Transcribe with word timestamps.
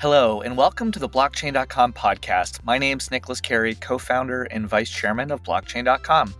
Hello, 0.00 0.42
and 0.42 0.56
welcome 0.56 0.92
to 0.92 1.00
the 1.00 1.08
Blockchain.com 1.08 1.92
podcast. 1.92 2.62
My 2.62 2.78
name's 2.78 3.10
Nicolas 3.10 3.40
Cary, 3.40 3.74
co 3.74 3.98
founder 3.98 4.44
and 4.44 4.68
vice 4.68 4.88
chairman 4.88 5.32
of 5.32 5.42
Blockchain.com. 5.42 6.32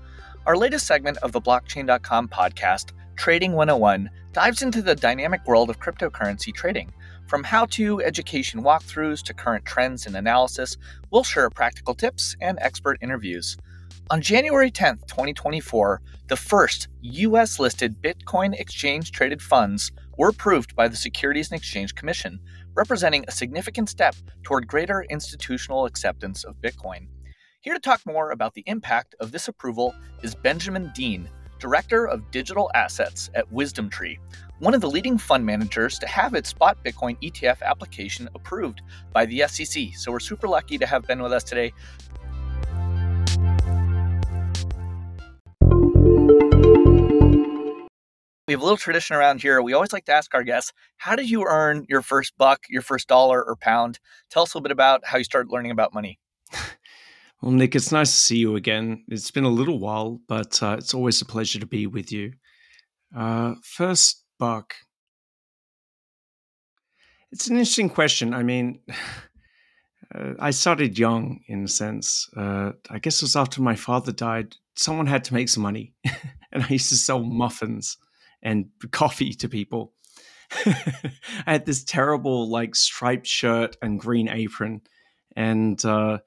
Our 0.46 0.56
latest 0.56 0.87
segment 0.87 1.16
of 1.24 1.32
the 1.32 1.40
Blockchain.com 1.40 2.29
podcast, 2.29 2.92
Trading 3.16 3.54
101, 3.54 4.10
dives 4.32 4.62
into 4.62 4.80
the 4.80 4.94
dynamic 4.94 5.44
world 5.44 5.71
of 5.71 5.80
cryptocurrency 5.80 6.54
trading. 6.54 6.92
From 7.26 7.42
how 7.42 7.66
to 7.71 8.01
education 8.01 8.62
walkthroughs 8.62 9.24
to 9.24 9.34
current 9.34 9.65
trends 9.65 10.06
and 10.06 10.15
analysis, 10.15 10.76
we'll 11.11 11.25
share 11.25 11.51
practical 11.51 11.97
tips 11.97 12.37
and 12.40 12.61
expert 12.61 12.98
interviews. 13.02 13.56
On 14.11 14.22
January 14.22 14.70
10th, 14.70 15.08
2024, 15.08 16.01
the 16.29 16.37
first 16.37 16.87
US 17.01 17.59
listed 17.59 18.01
Bitcoin 18.01 18.55
exchange 18.59 19.11
traded 19.11 19.43
funds 19.43 19.91
were 20.16 20.29
approved 20.29 20.77
by 20.77 20.88
the 20.88 20.97
Securities 20.97 21.51
and 21.51 21.59
Exchange 21.59 21.95
Commission, 21.95 22.41
representing 22.78 23.24
a 23.27 23.32
significant 23.32 23.88
step 23.88 24.14
toward 24.45 24.68
greater 24.68 25.05
institutional 25.10 25.84
acceptance 25.84 26.45
of 26.45 26.55
Bitcoin. 26.62 27.09
Here 27.60 27.74
to 27.74 27.80
talk 27.80 28.01
more 28.06 28.30
about 28.30 28.54
the 28.54 28.62
impact 28.66 29.16
of 29.18 29.32
this 29.32 29.48
approval 29.48 29.92
is 30.23 30.37
Benjamin 30.37 30.92
Dean, 30.95 31.28
Director 31.59 32.06
of 32.06 32.30
Digital 32.30 32.70
Assets 32.77 33.30
at 33.34 33.52
WisdomTree, 33.52 34.18
one 34.60 34.74
of 34.74 34.80
the 34.80 34.88
leading 34.88 35.18
fund 35.18 35.45
managers 35.45 35.98
to 35.98 36.06
have 36.06 36.34
its 36.34 36.51
spot 36.51 36.78
Bitcoin 36.84 37.20
ETF 37.20 37.62
application 37.62 38.28
approved 38.37 38.82
by 39.12 39.26
the 39.26 39.42
SEC. 39.48 39.88
So 39.96 40.12
we're 40.12 40.20
super 40.20 40.46
lucky 40.46 40.79
to 40.79 40.87
have 40.87 41.04
Ben 41.04 41.20
with 41.20 41.32
us 41.32 41.42
today. 41.42 41.73
We 48.48 48.55
have 48.55 48.62
a 48.62 48.65
little 48.65 48.79
tradition 48.79 49.15
around 49.15 49.43
here. 49.43 49.61
We 49.61 49.75
always 49.75 49.93
like 49.93 50.07
to 50.07 50.12
ask 50.12 50.34
our 50.34 50.43
guests, 50.43 50.73
how 50.97 51.15
did 51.15 51.29
you 51.29 51.45
earn 51.45 51.84
your 51.87 52.01
first 52.01 52.33
buck, 52.38 52.65
your 52.71 52.80
first 52.80 53.07
dollar 53.07 53.45
or 53.45 53.57
pound? 53.57 53.99
Tell 54.30 54.43
us 54.43 54.54
a 54.54 54.57
little 54.57 54.63
bit 54.63 54.73
about 54.73 55.04
how 55.04 55.18
you 55.18 55.24
started 55.24 55.52
learning 55.52 55.71
about 55.71 55.95
money. 55.95 56.18
Well, 57.41 57.52
Nick, 57.52 57.76
it's 57.76 57.93
nice 57.93 58.10
to 58.10 58.16
see 58.16 58.38
you 58.38 58.57
again. 58.57 59.04
It's 59.07 59.30
been 59.30 59.45
a 59.45 59.49
little 59.49 59.79
while, 59.79 60.21
but 60.26 60.60
uh, 60.60 60.74
it's 60.76 60.93
always 60.93 61.23
a 61.23 61.24
pleasure 61.24 61.60
to 61.60 61.66
be 61.66 61.87
with 61.87 62.10
you. 62.10 62.32
Uh, 63.16 63.54
first 63.63 64.24
buck. 64.41 64.74
It's 67.30 67.46
an 67.46 67.54
interesting 67.54 67.91
question. 67.91 68.34
I 68.34 68.42
mean, 68.42 68.80
uh, 70.12 70.32
I 70.41 70.50
started 70.50 70.98
young 70.98 71.38
in 71.46 71.62
a 71.62 71.69
sense. 71.69 72.28
Uh, 72.36 72.72
I 72.91 72.98
guess 72.98 73.19
it 73.19 73.22
was 73.22 73.36
after 73.36 73.62
my 73.62 73.76
father 73.76 74.10
died. 74.10 74.56
Someone 74.74 75.06
had 75.06 75.22
to 75.22 75.34
make 75.34 75.48
some 75.48 75.62
money, 75.62 75.94
and 76.50 76.64
I 76.64 76.69
used 76.70 76.88
to 76.88 76.96
sell 76.96 77.22
muffins 77.22 77.98
and 78.42 78.67
coffee 78.91 79.33
to 79.34 79.48
people. 79.48 79.92
I 80.67 81.12
had 81.47 81.67
this 81.67 81.84
terrible, 81.84 82.48
like, 82.48 82.75
striped 82.75 83.27
shirt 83.27 83.77
and 83.83 84.00
green 84.00 84.28
apron, 84.28 84.81
and 85.36 85.83
uh, 85.84 86.19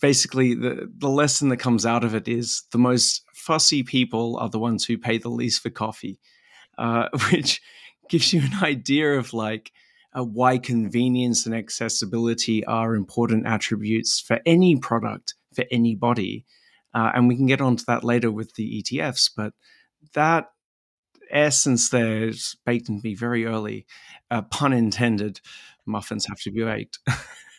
basically 0.00 0.54
the 0.54 0.90
the 0.98 1.08
lesson 1.08 1.48
that 1.50 1.58
comes 1.58 1.84
out 1.86 2.04
of 2.04 2.14
it 2.14 2.28
is 2.28 2.64
the 2.72 2.78
most 2.78 3.24
fussy 3.34 3.82
people 3.82 4.36
are 4.38 4.48
the 4.48 4.58
ones 4.58 4.84
who 4.84 4.96
pay 4.98 5.18
the 5.18 5.28
least 5.28 5.62
for 5.62 5.70
coffee, 5.70 6.18
uh, 6.78 7.08
which 7.30 7.60
gives 8.08 8.32
you 8.32 8.40
an 8.40 8.62
idea 8.62 9.12
of 9.12 9.32
like 9.32 9.72
uh, 10.16 10.24
why 10.24 10.58
convenience 10.58 11.46
and 11.46 11.54
accessibility 11.54 12.64
are 12.64 12.94
important 12.94 13.46
attributes 13.46 14.20
for 14.20 14.40
any 14.46 14.76
product 14.76 15.34
for 15.54 15.64
anybody. 15.70 16.44
Uh, 16.94 17.10
and 17.14 17.26
we 17.26 17.36
can 17.36 17.46
get 17.46 17.60
onto 17.60 17.84
that 17.86 18.04
later 18.04 18.30
with 18.30 18.54
the 18.54 18.82
ETFs, 18.82 19.30
but 19.34 19.54
that 20.12 20.50
essence 21.32 21.88
there 21.88 22.28
is 22.28 22.56
baked 22.64 22.88
me 22.88 23.14
very 23.14 23.46
early. 23.46 23.86
Uh, 24.30 24.42
pun 24.42 24.72
intended. 24.72 25.40
Muffins 25.86 26.26
have 26.26 26.40
to 26.40 26.50
be 26.50 26.62
baked. 26.64 26.98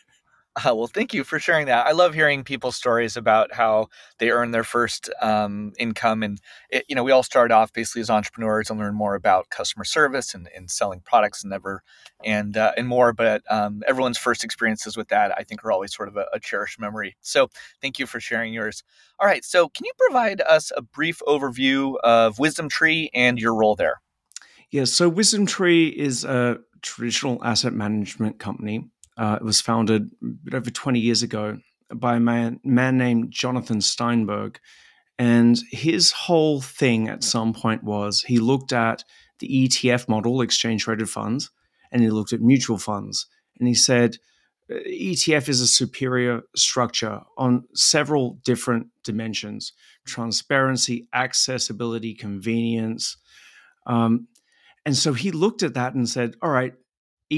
Uh, 0.56 0.72
well, 0.72 0.86
thank 0.86 1.12
you 1.12 1.24
for 1.24 1.40
sharing 1.40 1.66
that. 1.66 1.84
I 1.84 1.90
love 1.90 2.14
hearing 2.14 2.44
people's 2.44 2.76
stories 2.76 3.16
about 3.16 3.52
how 3.52 3.88
they 4.18 4.30
earn 4.30 4.52
their 4.52 4.62
first 4.62 5.10
um, 5.20 5.72
income. 5.80 6.22
And, 6.22 6.40
it, 6.70 6.84
you 6.88 6.94
know, 6.94 7.02
we 7.02 7.10
all 7.10 7.24
start 7.24 7.50
off 7.50 7.72
basically 7.72 8.02
as 8.02 8.10
entrepreneurs 8.10 8.70
and 8.70 8.78
learn 8.78 8.94
more 8.94 9.16
about 9.16 9.50
customer 9.50 9.84
service 9.84 10.32
and, 10.32 10.48
and 10.54 10.70
selling 10.70 11.00
products 11.00 11.42
and 11.42 11.52
ever 11.52 11.82
and, 12.24 12.56
uh, 12.56 12.70
and 12.76 12.86
more. 12.86 13.12
But 13.12 13.42
um, 13.50 13.82
everyone's 13.88 14.16
first 14.16 14.44
experiences 14.44 14.96
with 14.96 15.08
that, 15.08 15.36
I 15.36 15.42
think, 15.42 15.64
are 15.64 15.72
always 15.72 15.92
sort 15.92 16.08
of 16.08 16.16
a, 16.16 16.26
a, 16.32 16.38
cherished 16.38 16.78
memory. 16.78 17.16
So 17.20 17.48
thank 17.82 17.98
you 17.98 18.06
for 18.06 18.20
sharing 18.20 18.52
yours. 18.52 18.84
All 19.18 19.26
right. 19.26 19.44
So, 19.44 19.68
can 19.68 19.86
you 19.86 19.92
provide 19.98 20.40
us 20.40 20.70
a 20.76 20.82
brief 20.82 21.20
overview 21.26 21.96
of 22.04 22.36
WisdomTree 22.36 23.08
and 23.12 23.38
your 23.38 23.54
role 23.54 23.74
there? 23.74 24.02
Yeah. 24.70 24.84
So, 24.84 25.10
WisdomTree 25.10 25.92
is 25.92 26.24
a 26.24 26.58
traditional 26.82 27.42
asset 27.42 27.72
management 27.72 28.38
company 28.38 28.90
uh, 29.16 29.38
it 29.40 29.44
was 29.44 29.60
founded 29.60 30.10
over 30.52 30.70
20 30.70 30.98
years 30.98 31.22
ago 31.22 31.58
by 31.94 32.16
a 32.16 32.20
man, 32.20 32.60
man 32.64 32.98
named 32.98 33.30
Jonathan 33.30 33.80
Steinberg. 33.80 34.58
And 35.18 35.58
his 35.70 36.10
whole 36.10 36.60
thing 36.60 37.08
at 37.08 37.22
some 37.22 37.52
point 37.52 37.84
was 37.84 38.22
he 38.22 38.38
looked 38.38 38.72
at 38.72 39.04
the 39.38 39.68
ETF 39.68 40.08
model, 40.08 40.40
exchange 40.40 40.84
traded 40.84 41.08
funds, 41.08 41.50
and 41.92 42.02
he 42.02 42.10
looked 42.10 42.32
at 42.32 42.40
mutual 42.40 42.78
funds. 42.78 43.26
And 43.58 43.68
he 43.68 43.74
said, 43.74 44.18
ETF 44.70 45.48
is 45.48 45.60
a 45.60 45.66
superior 45.66 46.42
structure 46.56 47.20
on 47.36 47.64
several 47.74 48.38
different 48.44 48.88
dimensions 49.02 49.72
transparency, 50.06 51.08
accessibility, 51.14 52.14
convenience. 52.14 53.16
Um, 53.86 54.28
and 54.84 54.94
so 54.94 55.14
he 55.14 55.30
looked 55.30 55.62
at 55.62 55.74
that 55.74 55.94
and 55.94 56.06
said, 56.06 56.34
all 56.42 56.50
right, 56.50 56.74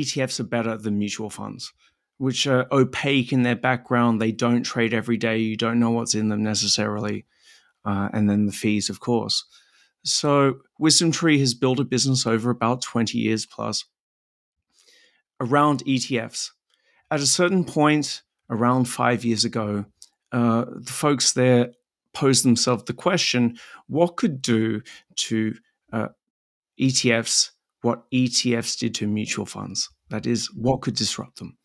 ETFs 0.00 0.40
are 0.40 0.44
better 0.44 0.76
than 0.76 0.98
mutual 0.98 1.30
funds, 1.30 1.72
which 2.18 2.46
are 2.46 2.66
opaque 2.72 3.32
in 3.32 3.42
their 3.42 3.56
background. 3.56 4.20
They 4.20 4.32
don't 4.32 4.62
trade 4.62 4.94
every 4.94 5.16
day. 5.16 5.38
You 5.38 5.56
don't 5.56 5.80
know 5.80 5.90
what's 5.90 6.14
in 6.14 6.28
them 6.28 6.42
necessarily. 6.42 7.26
Uh, 7.84 8.08
and 8.12 8.28
then 8.28 8.46
the 8.46 8.52
fees, 8.52 8.90
of 8.90 9.00
course. 9.00 9.44
So 10.04 10.58
WisdomTree 10.80 11.38
has 11.40 11.54
built 11.54 11.80
a 11.80 11.84
business 11.84 12.26
over 12.26 12.50
about 12.50 12.82
20 12.82 13.18
years 13.18 13.46
plus 13.46 13.84
around 15.40 15.84
ETFs. 15.84 16.50
At 17.10 17.20
a 17.20 17.26
certain 17.26 17.64
point, 17.64 18.22
around 18.50 18.86
five 18.86 19.24
years 19.24 19.44
ago, 19.44 19.84
uh, 20.32 20.64
the 20.68 20.92
folks 20.92 21.32
there 21.32 21.72
posed 22.12 22.44
themselves 22.44 22.84
the 22.84 22.92
question 22.92 23.58
what 23.88 24.16
could 24.16 24.40
do 24.40 24.80
to 25.16 25.54
uh, 25.92 26.08
ETFs 26.80 27.50
what 27.86 28.10
ETFs 28.10 28.76
did 28.76 28.96
to 28.96 29.06
mutual 29.06 29.46
funds. 29.46 29.88
That 30.10 30.26
is, 30.26 30.52
what 30.52 30.80
could 30.82 30.96
disrupt 30.96 31.38
them. 31.38 31.56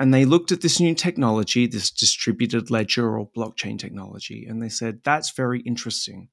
And 0.00 0.12
they 0.12 0.24
looked 0.24 0.50
at 0.50 0.62
this 0.62 0.80
new 0.80 0.96
technology, 0.96 1.68
this 1.68 1.92
distributed 1.92 2.72
ledger 2.72 3.16
or 3.16 3.30
blockchain 3.30 3.78
technology, 3.78 4.46
and 4.48 4.60
they 4.60 4.68
said, 4.68 5.00
that's 5.04 5.30
very 5.30 5.60
interesting. 5.60 6.28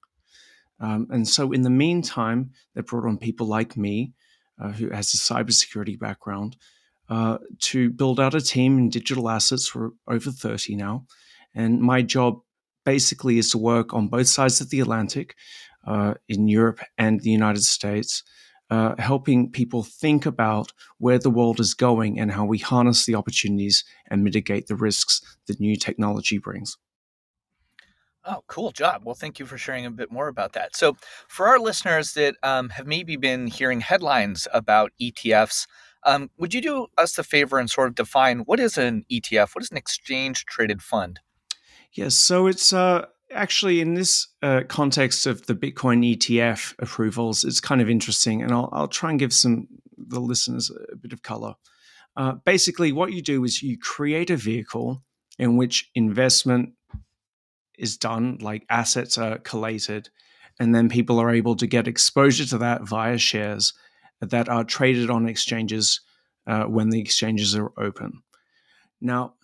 Um, 0.79 1.05
and 1.11 1.27
so, 1.27 1.51
in 1.51 1.61
the 1.61 1.69
meantime, 1.69 2.51
they 2.73 2.81
brought 2.81 3.07
on 3.07 3.19
people 3.19 3.45
like 3.45 3.77
me, 3.77 4.13
uh, 4.59 4.71
who 4.71 4.89
has 4.89 5.13
a 5.13 5.17
cybersecurity 5.17 5.99
background, 5.99 6.57
uh, 7.09 7.37
to 7.59 7.91
build 7.91 8.19
out 8.19 8.33
a 8.33 8.41
team 8.41 8.79
in 8.79 8.89
digital 8.89 9.29
assets 9.29 9.67
for 9.67 9.91
over 10.07 10.31
30 10.31 10.75
now. 10.75 11.05
And 11.53 11.79
my 11.79 12.01
job 12.01 12.39
basically 12.85 13.37
is 13.37 13.51
to 13.51 13.59
work 13.59 13.93
on 13.93 14.07
both 14.07 14.27
sides 14.27 14.61
of 14.61 14.71
the 14.71 14.79
Atlantic, 14.79 15.35
uh, 15.85 16.15
in 16.27 16.47
Europe 16.47 16.79
and 16.97 17.21
the 17.21 17.29
United 17.29 17.63
States, 17.63 18.23
uh, 18.69 18.95
helping 18.99 19.49
people 19.49 19.83
think 19.83 20.25
about 20.25 20.73
where 20.97 21.19
the 21.19 21.29
world 21.29 21.59
is 21.59 21.73
going 21.73 22.19
and 22.19 22.31
how 22.31 22.45
we 22.45 22.57
harness 22.57 23.05
the 23.05 23.15
opportunities 23.15 23.83
and 24.09 24.23
mitigate 24.23 24.67
the 24.67 24.75
risks 24.75 25.21
that 25.47 25.59
new 25.59 25.75
technology 25.75 26.37
brings. 26.37 26.77
Oh, 28.29 28.43
cool 28.47 28.71
job. 28.71 29.03
Well, 29.05 29.15
thank 29.15 29.39
you 29.39 29.45
for 29.45 29.57
sharing 29.57 29.85
a 29.85 29.91
bit 29.91 30.11
more 30.11 30.27
about 30.27 30.51
that. 30.53 30.75
So, 30.75 30.97
for 31.29 31.47
our 31.47 31.59
listeners 31.59 32.13
that 32.15 32.35
um, 32.43 32.69
have 32.69 32.85
maybe 32.85 33.15
been 33.15 33.47
hearing 33.47 33.79
headlines 33.79 34.49
about 34.53 34.91
ETFs, 35.01 35.65
um, 36.03 36.29
would 36.37 36.53
you 36.53 36.59
do 36.59 36.87
us 36.97 37.15
the 37.15 37.23
favor 37.23 37.57
and 37.57 37.71
sort 37.71 37.87
of 37.87 37.95
define 37.95 38.39
what 38.39 38.59
is 38.59 38.77
an 38.77 39.05
ETF? 39.09 39.55
What 39.55 39.63
is 39.63 39.71
an 39.71 39.77
exchange 39.77 40.45
traded 40.45 40.81
fund? 40.81 41.21
Yes, 41.93 42.15
so 42.15 42.47
it's 42.47 42.73
uh, 42.73 43.05
actually, 43.31 43.81
in 43.81 43.93
this 43.93 44.27
uh, 44.41 44.61
context 44.67 45.25
of 45.25 45.45
the 45.45 45.55
Bitcoin 45.55 46.15
ETF 46.15 46.75
approvals, 46.79 47.43
it's 47.43 47.59
kind 47.59 47.81
of 47.81 47.89
interesting, 47.89 48.41
and 48.41 48.51
I'll, 48.51 48.69
I'll 48.71 48.87
try 48.87 49.09
and 49.09 49.19
give 49.19 49.33
some 49.33 49.67
the 49.97 50.19
listeners 50.19 50.71
a 50.91 50.95
bit 50.95 51.13
of 51.13 51.23
color. 51.23 51.55
Uh, 52.15 52.33
basically, 52.45 52.91
what 52.91 53.13
you 53.13 53.21
do 53.21 53.43
is 53.43 53.61
you 53.61 53.77
create 53.77 54.29
a 54.29 54.37
vehicle 54.37 55.03
in 55.37 55.57
which 55.57 55.89
investment 55.95 56.73
is 57.77 57.97
done, 57.97 58.37
like 58.41 58.65
assets 58.69 59.17
are 59.17 59.37
collated, 59.39 60.09
and 60.59 60.73
then 60.73 60.89
people 60.89 61.19
are 61.19 61.29
able 61.29 61.55
to 61.55 61.67
get 61.67 61.87
exposure 61.87 62.45
to 62.45 62.57
that 62.57 62.81
via 62.83 63.17
shares 63.17 63.73
that 64.21 64.49
are 64.49 64.63
traded 64.63 65.09
on 65.09 65.27
exchanges 65.27 66.01
uh, 66.47 66.63
when 66.63 66.89
the 66.89 66.99
exchanges 66.99 67.55
are 67.55 67.71
open. 67.77 68.23
Now, 68.99 69.35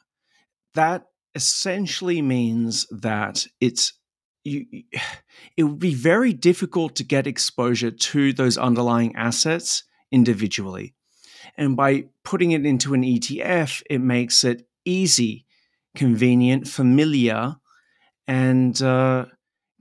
that 0.74 1.06
essentially 1.36 2.22
means 2.22 2.86
that 2.92 3.46
it's 3.60 3.94
you, 4.44 4.66
it 5.58 5.64
would 5.64 5.80
be 5.80 5.94
very 5.94 6.34
difficult 6.34 6.96
to 6.96 7.04
get 7.04 7.28
exposure 7.28 7.92
to 7.92 8.34
those 8.34 8.58
underlying 8.58 9.16
assets 9.16 9.84
individually. 10.12 10.94
And 11.58 11.76
by 11.76 12.06
putting 12.24 12.52
it 12.52 12.66
into 12.66 12.94
an 12.94 13.04
ETF, 13.04 13.84
it 13.90 14.00
makes 14.00 14.44
it 14.44 14.68
easy, 14.86 15.46
convenient, 15.96 16.68
familiar, 16.68 17.58
and 18.28 18.82
uh, 18.82 19.26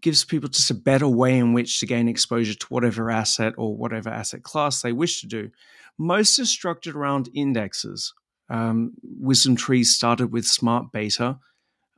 gives 0.01 0.25
people 0.25 0.49
just 0.49 0.71
a 0.71 0.75
better 0.75 1.09
way 1.09 1.39
in 1.39 1.53
which 1.53 1.79
to 1.81 1.87
gain 1.87 2.09
exposure 2.09 2.55
to 2.55 2.67
whatever 2.67 3.11
asset 3.11 3.55
or 3.57 3.77
whatever 3.77 4.11
asset 4.11 4.43
class 4.43 4.83
they 4.83 4.93
wish 4.93 5.21
to 5.21 5.27
do. 5.27 5.51
Most 5.99 6.39
are 6.39 6.45
structured 6.45 6.97
around 6.97 7.31
indexes. 7.35 8.13
Um, 8.49 8.94
WisdomTree 9.23 9.85
started 9.85 10.33
with 10.33 10.47
Smart 10.47 10.93
Beta. 10.93 11.39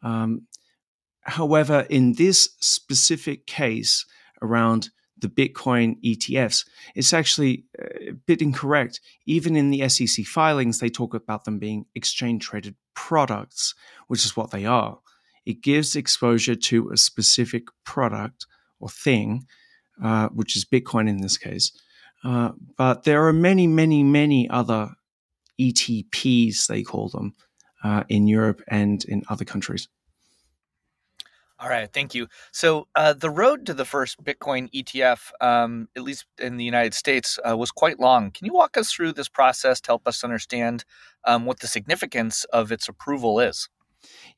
Um, 0.02 0.46
however, 1.22 1.86
in 1.90 2.14
this 2.14 2.50
specific 2.60 3.46
case 3.46 4.04
around 4.42 4.90
the 5.18 5.28
Bitcoin 5.28 5.96
ETFs, 6.04 6.66
it's 6.94 7.12
actually 7.12 7.64
a 7.78 8.12
bit 8.12 8.42
incorrect. 8.42 9.00
Even 9.26 9.56
in 9.56 9.70
the 9.70 9.88
SEC 9.88 10.24
filings, 10.26 10.78
they 10.78 10.90
talk 10.90 11.14
about 11.14 11.44
them 11.44 11.58
being 11.58 11.86
exchange 11.94 12.44
traded 12.44 12.76
products, 12.94 13.74
which 14.08 14.24
is 14.24 14.36
what 14.36 14.50
they 14.50 14.64
are. 14.64 14.98
It 15.46 15.62
gives 15.62 15.96
exposure 15.96 16.54
to 16.54 16.90
a 16.90 16.96
specific 16.96 17.64
product 17.84 18.46
or 18.80 18.88
thing, 18.88 19.46
uh, 20.02 20.28
which 20.28 20.56
is 20.56 20.64
Bitcoin 20.64 21.08
in 21.08 21.20
this 21.20 21.36
case. 21.36 21.72
Uh, 22.24 22.52
but 22.76 23.04
there 23.04 23.26
are 23.26 23.32
many, 23.32 23.66
many, 23.66 24.02
many 24.02 24.48
other 24.48 24.90
ETPs, 25.60 26.66
they 26.66 26.82
call 26.82 27.08
them, 27.08 27.34
uh, 27.82 28.04
in 28.08 28.26
Europe 28.26 28.62
and 28.68 29.04
in 29.04 29.22
other 29.28 29.44
countries. 29.44 29.88
All 31.60 31.68
right, 31.68 31.90
thank 31.90 32.14
you. 32.14 32.26
So 32.52 32.88
uh, 32.96 33.12
the 33.12 33.30
road 33.30 33.64
to 33.66 33.74
the 33.74 33.84
first 33.84 34.22
Bitcoin 34.22 34.70
ETF, 34.72 35.30
um, 35.40 35.88
at 35.96 36.02
least 36.02 36.26
in 36.38 36.56
the 36.56 36.64
United 36.64 36.94
States, 36.94 37.38
uh, 37.48 37.56
was 37.56 37.70
quite 37.70 38.00
long. 38.00 38.32
Can 38.32 38.44
you 38.44 38.52
walk 38.52 38.76
us 38.76 38.92
through 38.92 39.12
this 39.12 39.28
process 39.28 39.80
to 39.82 39.88
help 39.88 40.08
us 40.08 40.24
understand 40.24 40.84
um, 41.24 41.46
what 41.46 41.60
the 41.60 41.68
significance 41.68 42.44
of 42.52 42.72
its 42.72 42.88
approval 42.88 43.38
is? 43.38 43.68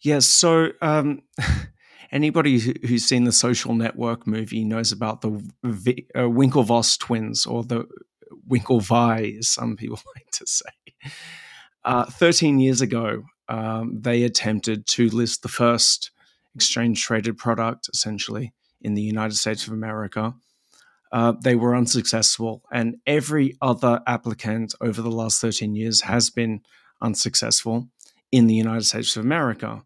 Yes. 0.02 0.26
So 0.26 0.72
um, 0.82 1.22
anybody 2.12 2.58
who's 2.58 3.04
seen 3.04 3.24
the 3.24 3.32
Social 3.32 3.74
Network 3.74 4.26
movie 4.26 4.64
knows 4.64 4.92
about 4.92 5.22
the 5.22 5.42
v- 5.64 6.06
uh, 6.14 6.20
Winklevoss 6.20 6.98
twins 6.98 7.46
or 7.46 7.64
the 7.64 7.86
Winklevi, 8.48 9.38
as 9.38 9.48
some 9.48 9.76
people 9.76 9.98
like 10.14 10.30
to 10.32 10.46
say. 10.46 10.85
Uh, 11.84 12.04
13 12.04 12.58
years 12.58 12.80
ago, 12.80 13.22
um, 13.48 14.00
they 14.00 14.24
attempted 14.24 14.86
to 14.86 15.08
list 15.08 15.42
the 15.42 15.48
first 15.48 16.10
exchange 16.54 17.02
traded 17.02 17.38
product, 17.38 17.88
essentially, 17.92 18.52
in 18.80 18.94
the 18.94 19.02
United 19.02 19.36
States 19.36 19.66
of 19.66 19.72
America. 19.72 20.34
Uh, 21.12 21.32
they 21.42 21.54
were 21.54 21.76
unsuccessful, 21.76 22.62
and 22.72 22.96
every 23.06 23.56
other 23.62 24.00
applicant 24.06 24.74
over 24.80 25.00
the 25.00 25.10
last 25.10 25.40
13 25.40 25.76
years 25.76 26.00
has 26.00 26.30
been 26.30 26.60
unsuccessful 27.00 27.88
in 28.32 28.48
the 28.48 28.54
United 28.54 28.84
States 28.84 29.16
of 29.16 29.24
America. 29.24 29.82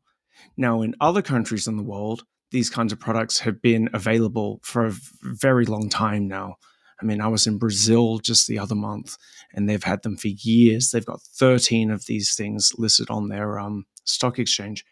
Now, 0.57 0.83
in 0.83 0.95
other 1.01 1.23
countries 1.23 1.67
in 1.67 1.77
the 1.77 1.83
world, 1.83 2.25
these 2.51 2.71
kinds 2.71 2.93
of 2.93 2.99
products 2.99 3.41
have 3.41 3.61
been 3.61 3.89
available 3.93 4.61
for 4.63 4.87
a 4.87 4.97
very 5.23 5.67
long 5.67 5.89
time 5.89 6.27
now. 6.27 6.57
I 7.01 7.05
mean, 7.05 7.21
I 7.21 7.29
was 7.29 7.47
in 7.47 7.59
Brazil 7.59 8.19
just 8.19 8.47
the 8.47 8.59
other 8.59 8.75
month, 8.75 9.17
and 9.55 9.69
they've 9.69 9.83
had 9.83 10.03
them 10.03 10.17
for 10.17 10.29
years. 10.29 10.91
They've 10.91 11.05
got 11.05 11.23
13 11.23 11.91
of 11.91 12.07
these 12.07 12.35
things 12.35 12.73
listed 12.77 13.11
on 13.11 13.29
their 13.29 13.59
um, 13.59 13.87
stock 14.05 14.39
exchange. 14.39 14.85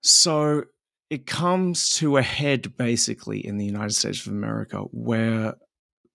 So 0.00 0.64
it 1.10 1.26
comes 1.26 1.90
to 1.96 2.16
a 2.16 2.22
head 2.22 2.76
basically 2.76 3.44
in 3.44 3.56
the 3.56 3.64
United 3.64 3.94
States 3.94 4.26
of 4.26 4.32
America 4.32 4.78
where 4.90 5.54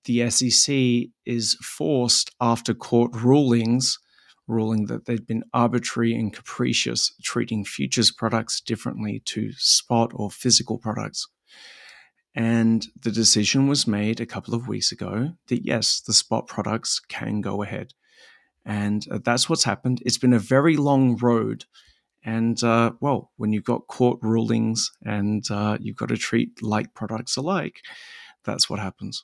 the 0.06 0.30
SEC 0.30 1.10
is 1.26 1.56
forced 1.62 2.32
after 2.42 2.74
court 2.74 3.16
rulings 3.16 4.00
ruling 4.48 4.88
that 4.88 5.06
they'd 5.06 5.28
been 5.28 5.44
arbitrary 5.54 6.16
and 6.16 6.34
capricious, 6.34 7.14
treating 7.24 7.64
futures 7.64 8.12
products 8.12 8.60
differently 8.60 9.22
to 9.26 9.52
spot 9.54 10.12
or 10.14 10.32
physical 10.32 10.78
products. 10.78 11.28
And 12.36 12.86
the 13.02 13.12
decision 13.12 13.68
was 13.68 13.88
made 13.88 14.20
a 14.20 14.26
couple 14.26 14.54
of 14.54 14.68
weeks 14.68 14.92
ago 14.92 15.34
that 15.48 15.66
yes, 15.66 16.00
the 16.00 16.14
spot 16.14 16.48
products 16.48 17.00
can 17.00 17.42
go 17.42 17.64
ahead. 17.64 17.94
And 18.66 19.06
uh, 19.12 19.20
that's 19.24 19.50
what's 19.50 19.64
happened. 19.64 20.02
It's 20.06 20.18
been 20.18 20.34
a 20.34 20.40
very 20.40 20.78
long 20.78 21.18
road. 21.18 21.66
And 22.24 22.62
uh, 22.64 22.92
well, 23.00 23.32
when 23.38 23.52
you've 23.52 23.64
got 23.64 23.88
court 23.88 24.20
rulings 24.22 24.92
and 25.04 25.44
uh, 25.50 25.78
you've 25.80 25.96
got 25.96 26.10
to 26.10 26.18
treat 26.18 26.62
like 26.62 26.94
products 26.94 27.38
alike, 27.38 27.82
that's 28.44 28.70
what 28.70 28.80
happens. 28.80 29.24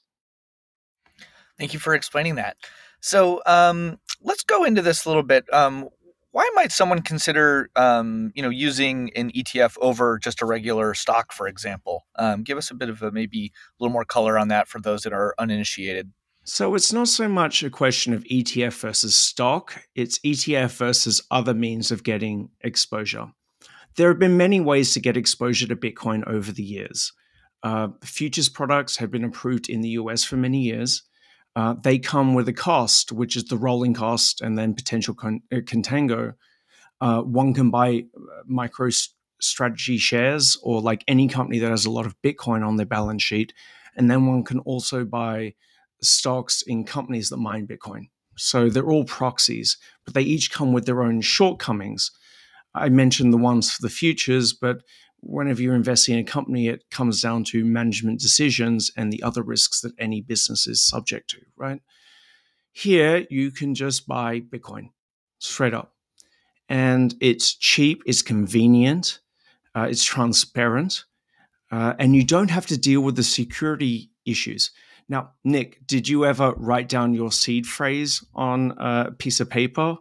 Thank 1.58 1.74
you 1.74 1.80
for 1.80 1.94
explaining 1.94 2.36
that. 2.36 2.58
So 3.02 3.42
um, 3.46 4.00
let's 4.22 4.44
go 4.44 4.64
into 4.64 4.82
this 4.82 5.06
a 5.06 5.10
little 5.10 5.24
bit. 5.24 5.46
Um, 5.54 5.90
why 6.36 6.52
might 6.54 6.74
someone 6.74 7.02
consider, 7.02 7.70
um, 7.78 8.34
you 8.36 8.44
know, 8.44 8.50
using 8.50 9.10
an 9.16 9.32
ETF 9.32 9.78
over 9.80 10.20
just 10.20 10.42
a 10.42 10.46
regular 10.46 10.94
stock, 10.94 11.32
for 11.32 11.48
example? 11.48 12.08
Um, 12.20 12.44
give 12.44 12.58
us 12.58 12.70
a 12.70 12.74
bit 12.74 12.90
of 12.90 13.02
a 13.02 13.10
maybe 13.10 13.54
a 13.56 13.82
little 13.82 13.94
more 13.94 14.04
color 14.04 14.38
on 14.38 14.50
that 14.50 14.68
for 14.68 14.82
those 14.82 15.04
that 15.04 15.14
are 15.14 15.34
uninitiated. 15.40 16.12
So 16.44 16.76
it's 16.76 16.92
not 16.92 17.08
so 17.08 17.30
much 17.30 17.64
a 17.64 17.70
question 17.70 18.14
of 18.14 18.26
ETF 18.26 18.74
versus 18.74 19.16
stock; 19.16 19.82
it's 19.96 20.20
ETF 20.20 20.76
versus 20.76 21.22
other 21.32 21.54
means 21.54 21.90
of 21.90 22.04
getting 22.04 22.50
exposure. 22.60 23.28
There 23.96 24.10
have 24.10 24.20
been 24.20 24.36
many 24.36 24.60
ways 24.60 24.94
to 24.94 25.00
get 25.00 25.16
exposure 25.16 25.68
to 25.68 25.76
Bitcoin 25.78 26.28
over 26.28 26.52
the 26.52 26.64
years. 26.64 27.14
Uh, 27.64 27.88
futures 28.04 28.50
products 28.50 28.98
have 28.98 29.10
been 29.10 29.24
approved 29.24 29.70
in 29.70 29.80
the 29.80 29.96
US 30.02 30.26
for 30.26 30.36
many 30.36 30.64
years 30.64 31.04
uh, 31.56 31.74
they 31.82 31.98
come 31.98 32.34
with 32.34 32.48
a 32.48 32.54
cost, 32.54 33.12
which 33.12 33.36
is 33.36 33.46
the 33.46 33.58
rolling 33.58 33.94
cost 33.94 34.42
and 34.42 34.58
then 34.58 34.74
potential 34.74 35.14
con- 35.14 35.42
uh, 35.52 35.58
contango. 35.58 36.34
Uh, 37.00 37.22
one 37.22 37.54
can 37.54 37.70
buy 37.70 38.06
uh, 38.16 38.42
micro 38.46 38.90
strategy 39.42 39.98
shares 39.98 40.58
or 40.64 40.82
like 40.82 41.04
any 41.08 41.28
company 41.28 41.60
that 41.60 41.70
has 41.70 41.86
a 41.86 41.92
lot 41.92 42.06
of 42.06 42.20
Bitcoin 42.22 42.66
on 42.66 42.76
their 42.78 42.86
balance 42.86 43.24
sheet. 43.24 43.54
And 43.96 44.12
then 44.12 44.26
one 44.26 44.44
can 44.44 44.60
also 44.60 45.06
buy 45.06 45.54
stocks 46.02 46.62
in 46.62 46.84
companies 46.84 47.30
that 47.30 47.38
mine 47.38 47.68
Bitcoin. 47.68 48.10
So 48.38 48.70
they're 48.70 48.90
all 48.90 49.06
proxies, 49.06 49.78
but 50.04 50.14
they 50.14 50.22
each 50.22 50.52
come 50.52 50.74
with 50.74 50.86
their 50.86 51.04
own 51.04 51.22
shortcomings. 51.22 52.12
I 52.74 52.90
mentioned 52.90 53.32
the 53.32 53.38
ones 53.38 53.72
for 53.72 53.82
the 53.82 53.90
futures, 53.90 54.52
but 54.52 54.82
whenever 55.26 55.62
you're 55.62 55.76
investing 55.76 56.14
in 56.16 56.22
a 56.22 56.24
company, 56.24 56.68
it 56.68 56.90
comes 56.92 57.22
down 57.22 57.44
to 57.46 57.66
management 57.66 58.20
decisions 58.20 58.92
and 58.96 59.12
the 59.12 59.24
other 59.24 59.42
risks 59.42 59.82
that 59.82 59.94
any 60.00 60.22
business 60.22 60.68
is 60.68 60.86
subject 60.86 61.30
to, 61.32 61.42
right? 61.58 61.82
Here, 62.72 63.26
you 63.30 63.52
can 63.52 63.74
just 63.74 64.08
buy 64.08 64.42
Bitcoin 64.42 64.90
straight 65.40 65.74
up. 65.74 65.94
And 66.70 67.16
it's 67.22 67.56
cheap, 67.56 68.04
it's 68.06 68.22
convenient, 68.22 69.20
uh, 69.76 69.88
it's 69.90 70.04
transparent, 70.04 71.06
uh, 71.72 71.94
and 72.00 72.16
you 72.16 72.24
don't 72.24 72.50
have 72.50 72.66
to 72.68 72.78
deal 72.78 73.02
with 73.02 73.16
the 73.16 73.24
security 73.24 74.12
issues. 74.26 74.72
Now, 75.08 75.32
Nick, 75.44 75.86
did 75.86 76.08
you 76.08 76.26
ever 76.26 76.54
write 76.58 76.90
down 76.90 77.14
your 77.14 77.32
seed 77.32 77.68
phrase 77.68 78.24
on 78.34 78.72
a 78.78 79.12
piece 79.12 79.40
of 79.40 79.50
paper 79.50 79.98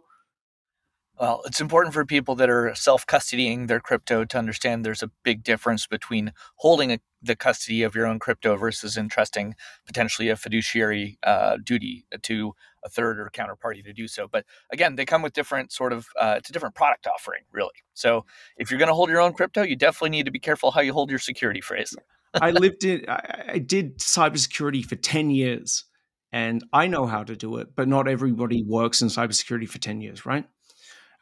well, 1.19 1.41
it's 1.45 1.61
important 1.61 1.93
for 1.93 2.05
people 2.05 2.35
that 2.35 2.49
are 2.49 2.73
self 2.75 3.05
custodying 3.05 3.67
their 3.67 3.79
crypto 3.79 4.25
to 4.25 4.37
understand 4.37 4.85
there's 4.85 5.03
a 5.03 5.11
big 5.23 5.43
difference 5.43 5.87
between 5.87 6.33
holding 6.57 6.91
a, 6.91 6.99
the 7.21 7.35
custody 7.35 7.83
of 7.83 7.95
your 7.95 8.05
own 8.05 8.19
crypto 8.19 8.55
versus 8.57 8.97
entrusting 8.97 9.55
potentially 9.85 10.29
a 10.29 10.35
fiduciary 10.35 11.17
uh, 11.23 11.57
duty 11.63 12.05
to 12.23 12.53
a 12.83 12.89
third 12.89 13.19
or 13.19 13.29
counterparty 13.33 13.83
to 13.83 13.93
do 13.93 14.07
so. 14.07 14.27
But 14.27 14.45
again, 14.71 14.95
they 14.95 15.05
come 15.05 15.21
with 15.21 15.33
different 15.33 15.71
sort 15.71 15.93
of, 15.93 16.07
uh, 16.19 16.35
it's 16.37 16.49
a 16.49 16.53
different 16.53 16.75
product 16.75 17.07
offering, 17.07 17.43
really. 17.51 17.73
So 17.93 18.25
if 18.57 18.69
you're 18.69 18.79
going 18.79 18.89
to 18.89 18.93
hold 18.93 19.09
your 19.09 19.21
own 19.21 19.33
crypto, 19.33 19.63
you 19.63 19.75
definitely 19.75 20.09
need 20.09 20.25
to 20.25 20.31
be 20.31 20.39
careful 20.39 20.71
how 20.71 20.81
you 20.81 20.93
hold 20.93 21.09
your 21.09 21.19
security 21.19 21.61
phrase. 21.61 21.95
I 22.33 22.51
lived 22.51 22.83
in, 22.83 23.05
I, 23.07 23.45
I 23.53 23.59
did 23.59 23.99
cybersecurity 23.99 24.85
for 24.85 24.95
10 24.95 25.29
years 25.29 25.85
and 26.31 26.63
I 26.73 26.87
know 26.87 27.05
how 27.05 27.23
to 27.23 27.35
do 27.35 27.57
it, 27.57 27.69
but 27.75 27.87
not 27.87 28.09
everybody 28.09 28.61
works 28.61 29.01
in 29.01 29.07
cybersecurity 29.07 29.69
for 29.69 29.79
10 29.79 30.01
years, 30.01 30.25
right? 30.25 30.45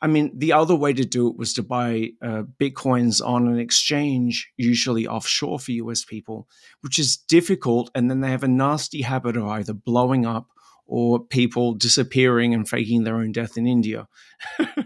I 0.03 0.07
mean, 0.07 0.38
the 0.38 0.51
other 0.51 0.75
way 0.75 0.91
to 0.91 1.05
do 1.05 1.29
it 1.29 1.38
was 1.38 1.53
to 1.53 1.63
buy 1.63 2.10
uh, 2.22 2.43
bitcoins 2.60 3.25
on 3.25 3.48
an 3.48 3.57
exchange, 3.57 4.51
usually 4.57 5.07
offshore 5.07 5.60
for 5.60 5.72
US 5.72 6.03
people, 6.03 6.50
which 6.81 7.00
is 7.00 7.15
difficult. 7.15 7.89
And 7.95 8.12
then 8.12 8.19
they 8.19 8.29
have 8.29 8.43
a 8.43 8.50
nasty 8.50 9.03
habit 9.03 9.38
of 9.38 9.45
either 9.45 9.74
blowing 9.74 10.25
up 10.25 10.50
or 10.86 11.24
people 11.24 11.74
disappearing 11.74 12.53
and 12.53 12.67
faking 12.67 13.05
their 13.05 13.15
own 13.15 13.31
death 13.31 13.55
in 13.55 13.65
India. 13.65 14.10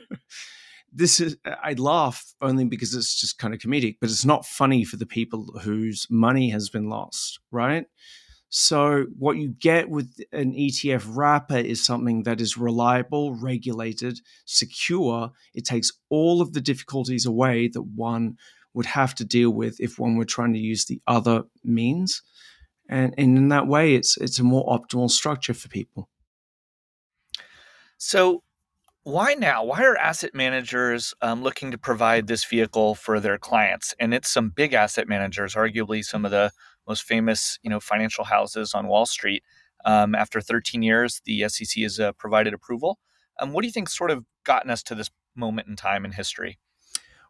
this 0.93 1.19
is, 1.19 1.35
I 1.43 1.73
laugh 1.73 2.23
only 2.39 2.65
because 2.65 2.93
it's 2.93 3.19
just 3.19 3.39
kind 3.39 3.55
of 3.55 3.59
comedic, 3.59 3.97
but 3.99 4.11
it's 4.11 4.23
not 4.23 4.45
funny 4.45 4.83
for 4.83 4.97
the 4.97 5.07
people 5.07 5.59
whose 5.63 6.05
money 6.11 6.51
has 6.51 6.69
been 6.69 6.89
lost, 6.89 7.39
right? 7.49 7.87
So, 8.49 9.05
what 9.17 9.37
you 9.37 9.49
get 9.49 9.89
with 9.89 10.21
an 10.31 10.53
ETF 10.53 11.05
wrapper 11.09 11.57
is 11.57 11.83
something 11.83 12.23
that 12.23 12.39
is 12.39 12.57
reliable, 12.57 13.35
regulated, 13.35 14.21
secure. 14.45 15.31
It 15.53 15.65
takes 15.65 15.91
all 16.09 16.41
of 16.41 16.53
the 16.53 16.61
difficulties 16.61 17.25
away 17.25 17.67
that 17.67 17.81
one 17.81 18.37
would 18.73 18.85
have 18.85 19.13
to 19.15 19.25
deal 19.25 19.49
with 19.49 19.81
if 19.81 19.99
one 19.99 20.15
were 20.15 20.25
trying 20.25 20.53
to 20.53 20.59
use 20.59 20.85
the 20.85 21.01
other 21.07 21.43
means. 21.63 22.21
And, 22.87 23.13
and 23.17 23.37
in 23.37 23.49
that 23.49 23.67
way, 23.67 23.95
it's, 23.95 24.15
it's 24.15 24.39
a 24.39 24.43
more 24.43 24.65
optimal 24.65 25.11
structure 25.11 25.53
for 25.53 25.67
people. 25.67 26.07
So, 27.97 28.43
why 29.03 29.33
now? 29.33 29.63
Why 29.63 29.83
are 29.83 29.97
asset 29.97 30.35
managers 30.35 31.13
um, 31.21 31.41
looking 31.41 31.71
to 31.71 31.77
provide 31.77 32.27
this 32.27 32.45
vehicle 32.45 32.95
for 32.95 33.19
their 33.19 33.37
clients? 33.37 33.93
And 33.99 34.13
it's 34.13 34.29
some 34.29 34.49
big 34.49 34.73
asset 34.73 35.07
managers, 35.07 35.55
arguably 35.55 36.03
some 36.03 36.23
of 36.23 36.31
the 36.31 36.51
most 36.87 37.03
famous, 37.03 37.59
you 37.61 37.69
know, 37.69 37.79
financial 37.79 38.23
houses 38.23 38.73
on 38.73 38.87
Wall 38.87 39.05
Street. 39.05 39.43
Um, 39.85 40.15
after 40.15 40.41
13 40.41 40.81
years, 40.81 41.21
the 41.25 41.47
SEC 41.47 41.81
has 41.83 41.99
uh, 41.99 42.11
provided 42.13 42.53
approval. 42.53 42.99
Um, 43.39 43.51
what 43.53 43.61
do 43.61 43.67
you 43.67 43.71
think 43.71 43.89
sort 43.89 44.11
of 44.11 44.25
gotten 44.43 44.71
us 44.71 44.83
to 44.83 44.95
this 44.95 45.09
moment 45.35 45.67
in 45.67 45.75
time 45.75 46.05
in 46.05 46.11
history? 46.11 46.57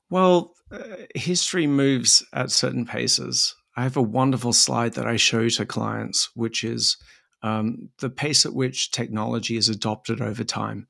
Well, 0.09 0.53
uh, 0.71 0.79
history 1.15 1.67
moves 1.67 2.25
at 2.33 2.51
certain 2.51 2.85
paces. 2.85 3.55
I 3.75 3.83
have 3.83 3.97
a 3.97 4.01
wonderful 4.01 4.53
slide 4.53 4.93
that 4.93 5.05
I 5.05 5.17
show 5.17 5.49
to 5.49 5.65
clients, 5.65 6.29
which 6.33 6.63
is 6.63 6.97
um, 7.43 7.89
the 7.99 8.09
pace 8.09 8.45
at 8.45 8.53
which 8.53 8.91
technology 8.91 9.57
is 9.57 9.69
adopted 9.69 10.21
over 10.21 10.43
time 10.43 10.87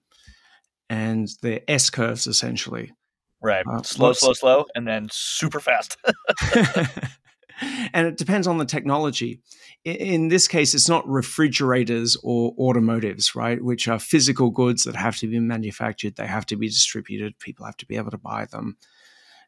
and 0.89 1.27
the 1.41 1.69
S 1.69 1.89
curves 1.89 2.27
essentially. 2.27 2.93
Right. 3.41 3.65
Uh, 3.67 3.83
slow, 3.83 4.13
slow, 4.13 4.33
slow, 4.33 4.65
and 4.73 4.87
then 4.87 5.09
super 5.11 5.59
fast. 5.59 5.97
and 7.93 8.07
it 8.07 8.17
depends 8.17 8.47
on 8.47 8.57
the 8.57 8.65
technology. 8.65 9.41
In 9.83 10.27
this 10.27 10.47
case, 10.47 10.73
it's 10.73 10.89
not 10.89 11.07
refrigerators 11.07 12.17
or 12.23 12.53
automotives, 12.57 13.35
right? 13.35 13.63
Which 13.63 13.87
are 13.87 13.99
physical 13.99 14.49
goods 14.49 14.83
that 14.83 14.95
have 14.95 15.17
to 15.17 15.27
be 15.27 15.39
manufactured, 15.39 16.15
they 16.15 16.27
have 16.27 16.45
to 16.47 16.55
be 16.55 16.67
distributed, 16.67 17.39
people 17.39 17.65
have 17.65 17.77
to 17.77 17.85
be 17.85 17.95
able 17.95 18.11
to 18.11 18.17
buy 18.17 18.45
them. 18.45 18.77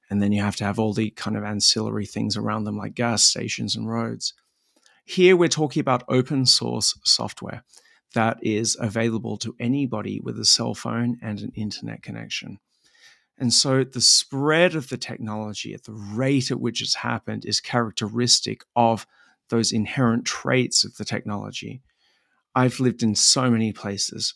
And 0.09 0.21
then 0.21 0.31
you 0.31 0.41
have 0.41 0.55
to 0.57 0.63
have 0.63 0.79
all 0.79 0.93
the 0.93 1.11
kind 1.11 1.37
of 1.37 1.43
ancillary 1.43 2.05
things 2.05 2.35
around 2.35 2.63
them, 2.63 2.77
like 2.77 2.95
gas 2.95 3.23
stations 3.23 3.75
and 3.75 3.87
roads. 3.87 4.33
Here, 5.05 5.35
we're 5.35 5.49
talking 5.49 5.81
about 5.81 6.03
open 6.07 6.45
source 6.45 6.97
software 7.03 7.63
that 8.15 8.37
is 8.41 8.75
available 8.79 9.37
to 9.37 9.55
anybody 9.59 10.19
with 10.19 10.39
a 10.39 10.45
cell 10.45 10.73
phone 10.73 11.17
and 11.21 11.39
an 11.39 11.51
internet 11.55 12.01
connection. 12.01 12.59
And 13.39 13.53
so 13.53 13.84
the 13.86 14.01
spread 14.01 14.75
of 14.75 14.89
the 14.89 14.98
technology 14.98 15.74
at 15.74 15.84
the 15.84 15.93
rate 15.93 16.51
at 16.51 16.60
which 16.60 16.81
it's 16.81 16.96
happened 16.96 17.46
is 17.46 17.62
characteristic 17.62 18.63
of 18.75 19.08
those 19.50 19.72
inherent 19.72 20.25
traits 20.25 20.84
of 20.84 20.98
the 20.98 21.05
technology. 21.05 21.81
I've 22.53 22.79
lived 22.81 23.01
in 23.01 23.15
so 23.15 23.50
many 23.50 23.72
places. 23.72 24.34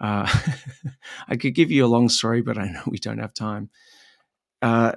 Uh, 0.00 0.32
I 1.28 1.36
could 1.36 1.54
give 1.54 1.72
you 1.72 1.84
a 1.84 1.88
long 1.88 2.08
story, 2.08 2.42
but 2.42 2.56
I 2.56 2.68
know 2.68 2.82
we 2.86 2.98
don't 2.98 3.18
have 3.18 3.34
time. 3.34 3.70
Uh, 4.62 4.92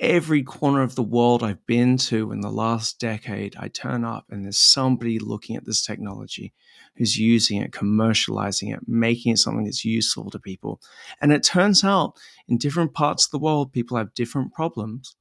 every 0.00 0.42
corner 0.42 0.82
of 0.82 0.94
the 0.94 1.02
world 1.02 1.42
I've 1.42 1.64
been 1.66 1.98
to 1.98 2.32
in 2.32 2.40
the 2.40 2.50
last 2.50 2.98
decade, 2.98 3.54
I 3.58 3.68
turn 3.68 4.02
up 4.02 4.24
and 4.30 4.44
there's 4.44 4.58
somebody 4.58 5.18
looking 5.18 5.56
at 5.56 5.66
this 5.66 5.84
technology 5.84 6.54
who's 6.96 7.18
using 7.18 7.60
it, 7.60 7.70
commercializing 7.70 8.74
it, 8.74 8.80
making 8.88 9.32
it 9.32 9.38
something 9.38 9.64
that's 9.64 9.84
useful 9.84 10.30
to 10.30 10.38
people. 10.38 10.80
And 11.20 11.32
it 11.32 11.42
turns 11.42 11.84
out 11.84 12.14
in 12.48 12.56
different 12.56 12.94
parts 12.94 13.26
of 13.26 13.30
the 13.30 13.38
world, 13.38 13.72
people 13.72 13.98
have 13.98 14.14
different 14.14 14.54
problems. 14.54 15.16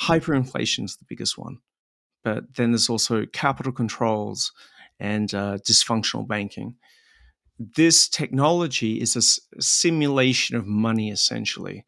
Hyperinflation 0.00 0.84
is 0.84 0.96
the 0.96 1.06
biggest 1.06 1.36
one. 1.36 1.58
But 2.24 2.54
then 2.56 2.72
there's 2.72 2.88
also 2.88 3.26
capital 3.26 3.72
controls 3.72 4.50
and 4.98 5.32
uh, 5.34 5.58
dysfunctional 5.58 6.26
banking. 6.26 6.74
This 7.58 8.08
technology 8.08 9.00
is 9.00 9.14
a 9.14 9.62
simulation 9.62 10.56
of 10.56 10.66
money, 10.66 11.10
essentially 11.10 11.84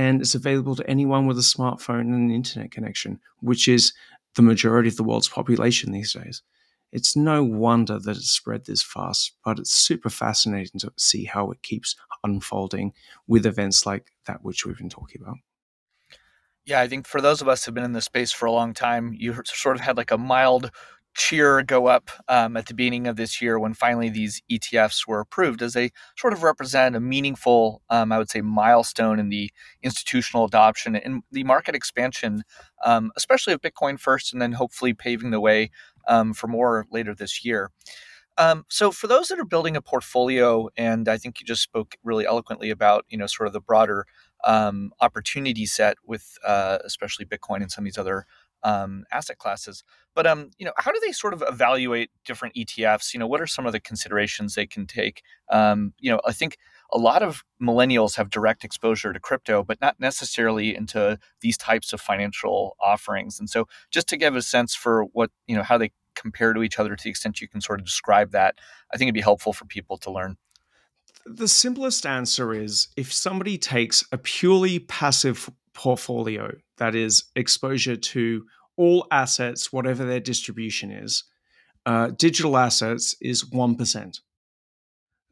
and 0.00 0.22
it's 0.22 0.34
available 0.34 0.74
to 0.74 0.88
anyone 0.88 1.26
with 1.26 1.36
a 1.36 1.42
smartphone 1.42 2.00
and 2.00 2.14
an 2.14 2.30
internet 2.30 2.70
connection, 2.70 3.20
which 3.40 3.68
is 3.68 3.92
the 4.34 4.40
majority 4.40 4.88
of 4.88 4.96
the 4.96 5.02
world's 5.04 5.28
population 5.28 5.92
these 5.92 6.14
days. 6.14 6.40
It's 6.90 7.16
no 7.16 7.44
wonder 7.44 7.98
that 7.98 8.16
it's 8.16 8.30
spread 8.30 8.64
this 8.64 8.82
fast, 8.82 9.32
but 9.44 9.58
it's 9.58 9.72
super 9.72 10.08
fascinating 10.08 10.80
to 10.80 10.90
see 10.96 11.24
how 11.24 11.50
it 11.50 11.62
keeps 11.62 11.96
unfolding 12.24 12.94
with 13.26 13.44
events 13.44 13.84
like 13.84 14.10
that 14.26 14.42
which 14.42 14.64
we've 14.64 14.78
been 14.78 14.88
talking 14.88 15.20
about. 15.20 15.36
Yeah, 16.64 16.80
I 16.80 16.88
think 16.88 17.06
for 17.06 17.20
those 17.20 17.42
of 17.42 17.48
us 17.48 17.66
who've 17.66 17.74
been 17.74 17.84
in 17.84 17.92
this 17.92 18.06
space 18.06 18.32
for 18.32 18.46
a 18.46 18.52
long 18.52 18.72
time, 18.72 19.14
you 19.14 19.34
sort 19.44 19.76
of 19.76 19.82
had 19.82 19.98
like 19.98 20.12
a 20.12 20.18
mild 20.18 20.70
cheer 21.14 21.62
go 21.62 21.86
up 21.86 22.10
um, 22.28 22.56
at 22.56 22.66
the 22.66 22.74
beginning 22.74 23.06
of 23.06 23.16
this 23.16 23.42
year 23.42 23.58
when 23.58 23.74
finally 23.74 24.08
these 24.08 24.42
ETFs 24.50 25.06
were 25.06 25.20
approved, 25.20 25.62
as 25.62 25.72
they 25.72 25.90
sort 26.16 26.32
of 26.32 26.42
represent 26.42 26.96
a 26.96 27.00
meaningful, 27.00 27.82
um, 27.90 28.12
I 28.12 28.18
would 28.18 28.30
say, 28.30 28.40
milestone 28.40 29.18
in 29.18 29.28
the 29.28 29.50
institutional 29.82 30.44
adoption 30.44 30.96
and 30.96 31.22
the 31.30 31.44
market 31.44 31.74
expansion, 31.74 32.42
um, 32.84 33.10
especially 33.16 33.52
of 33.52 33.60
Bitcoin 33.60 33.98
first, 33.98 34.32
and 34.32 34.40
then 34.40 34.52
hopefully 34.52 34.94
paving 34.94 35.30
the 35.30 35.40
way 35.40 35.70
um, 36.08 36.32
for 36.32 36.46
more 36.46 36.86
later 36.90 37.14
this 37.14 37.44
year. 37.44 37.70
Um, 38.38 38.64
so, 38.68 38.90
for 38.90 39.06
those 39.06 39.28
that 39.28 39.38
are 39.38 39.44
building 39.44 39.76
a 39.76 39.82
portfolio, 39.82 40.68
and 40.76 41.08
I 41.08 41.18
think 41.18 41.40
you 41.40 41.46
just 41.46 41.62
spoke 41.62 41.96
really 42.02 42.26
eloquently 42.26 42.70
about, 42.70 43.04
you 43.10 43.18
know, 43.18 43.26
sort 43.26 43.48
of 43.48 43.52
the 43.52 43.60
broader 43.60 44.06
um, 44.44 44.92
opportunity 45.00 45.66
set 45.66 45.98
with, 46.06 46.38
uh, 46.46 46.78
especially 46.84 47.26
Bitcoin 47.26 47.60
and 47.60 47.70
some 47.70 47.82
of 47.82 47.86
these 47.86 47.98
other 47.98 48.24
um, 48.62 49.04
asset 49.12 49.38
classes. 49.38 49.82
But 50.14 50.26
um, 50.26 50.50
you 50.58 50.66
know, 50.66 50.72
how 50.76 50.92
do 50.92 51.00
they 51.04 51.12
sort 51.12 51.34
of 51.34 51.42
evaluate 51.46 52.10
different 52.24 52.54
ETFs? 52.54 53.14
You 53.14 53.20
know, 53.20 53.26
what 53.26 53.40
are 53.40 53.46
some 53.46 53.66
of 53.66 53.72
the 53.72 53.80
considerations 53.80 54.54
they 54.54 54.66
can 54.66 54.86
take? 54.86 55.22
Um, 55.50 55.94
you 55.98 56.10
know, 56.10 56.20
I 56.26 56.32
think 56.32 56.56
a 56.92 56.98
lot 56.98 57.22
of 57.22 57.44
millennials 57.62 58.16
have 58.16 58.30
direct 58.30 58.64
exposure 58.64 59.12
to 59.12 59.20
crypto, 59.20 59.62
but 59.62 59.80
not 59.80 60.00
necessarily 60.00 60.74
into 60.74 61.18
these 61.40 61.56
types 61.56 61.92
of 61.92 62.00
financial 62.00 62.76
offerings. 62.80 63.38
And 63.38 63.48
so, 63.48 63.66
just 63.90 64.08
to 64.08 64.16
give 64.16 64.36
a 64.36 64.42
sense 64.42 64.74
for 64.74 65.04
what 65.12 65.30
you 65.46 65.56
know, 65.56 65.62
how 65.62 65.78
they 65.78 65.92
compare 66.14 66.52
to 66.52 66.62
each 66.62 66.78
other 66.78 66.94
to 66.96 67.04
the 67.04 67.10
extent 67.10 67.40
you 67.40 67.48
can 67.48 67.60
sort 67.60 67.80
of 67.80 67.86
describe 67.86 68.32
that, 68.32 68.56
I 68.92 68.96
think 68.96 69.08
it'd 69.08 69.14
be 69.14 69.20
helpful 69.20 69.52
for 69.52 69.64
people 69.64 69.96
to 69.98 70.10
learn. 70.10 70.36
The 71.26 71.48
simplest 71.48 72.06
answer 72.06 72.52
is 72.52 72.88
if 72.96 73.12
somebody 73.12 73.58
takes 73.58 74.04
a 74.10 74.18
purely 74.18 74.78
passive 74.78 75.50
portfolio 75.80 76.52
that 76.76 76.94
is 76.94 77.24
exposure 77.34 77.96
to 77.96 78.44
all 78.76 79.06
assets, 79.10 79.72
whatever 79.72 80.04
their 80.04 80.20
distribution 80.20 80.90
is. 80.90 81.24
Uh, 81.86 82.08
digital 82.08 82.58
assets 82.58 83.16
is 83.22 83.44
1%. 83.44 84.20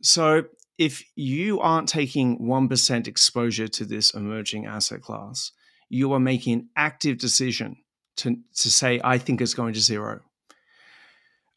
So 0.00 0.45
if 0.78 1.05
you 1.14 1.61
aren't 1.61 1.88
taking 1.88 2.38
1% 2.38 3.07
exposure 3.07 3.69
to 3.69 3.85
this 3.85 4.14
emerging 4.14 4.64
asset 4.64 5.02
class, 5.02 5.52
you 5.90 6.14
are 6.14 6.21
making 6.21 6.55
an 6.55 6.69
active 6.76 7.19
decision 7.19 7.76
to, 8.17 8.38
to 8.57 8.71
say, 8.71 9.00
I 9.05 9.19
think 9.19 9.43
it's 9.43 9.55
going 9.55 9.75
to 9.75 9.81
zero. 9.81 10.21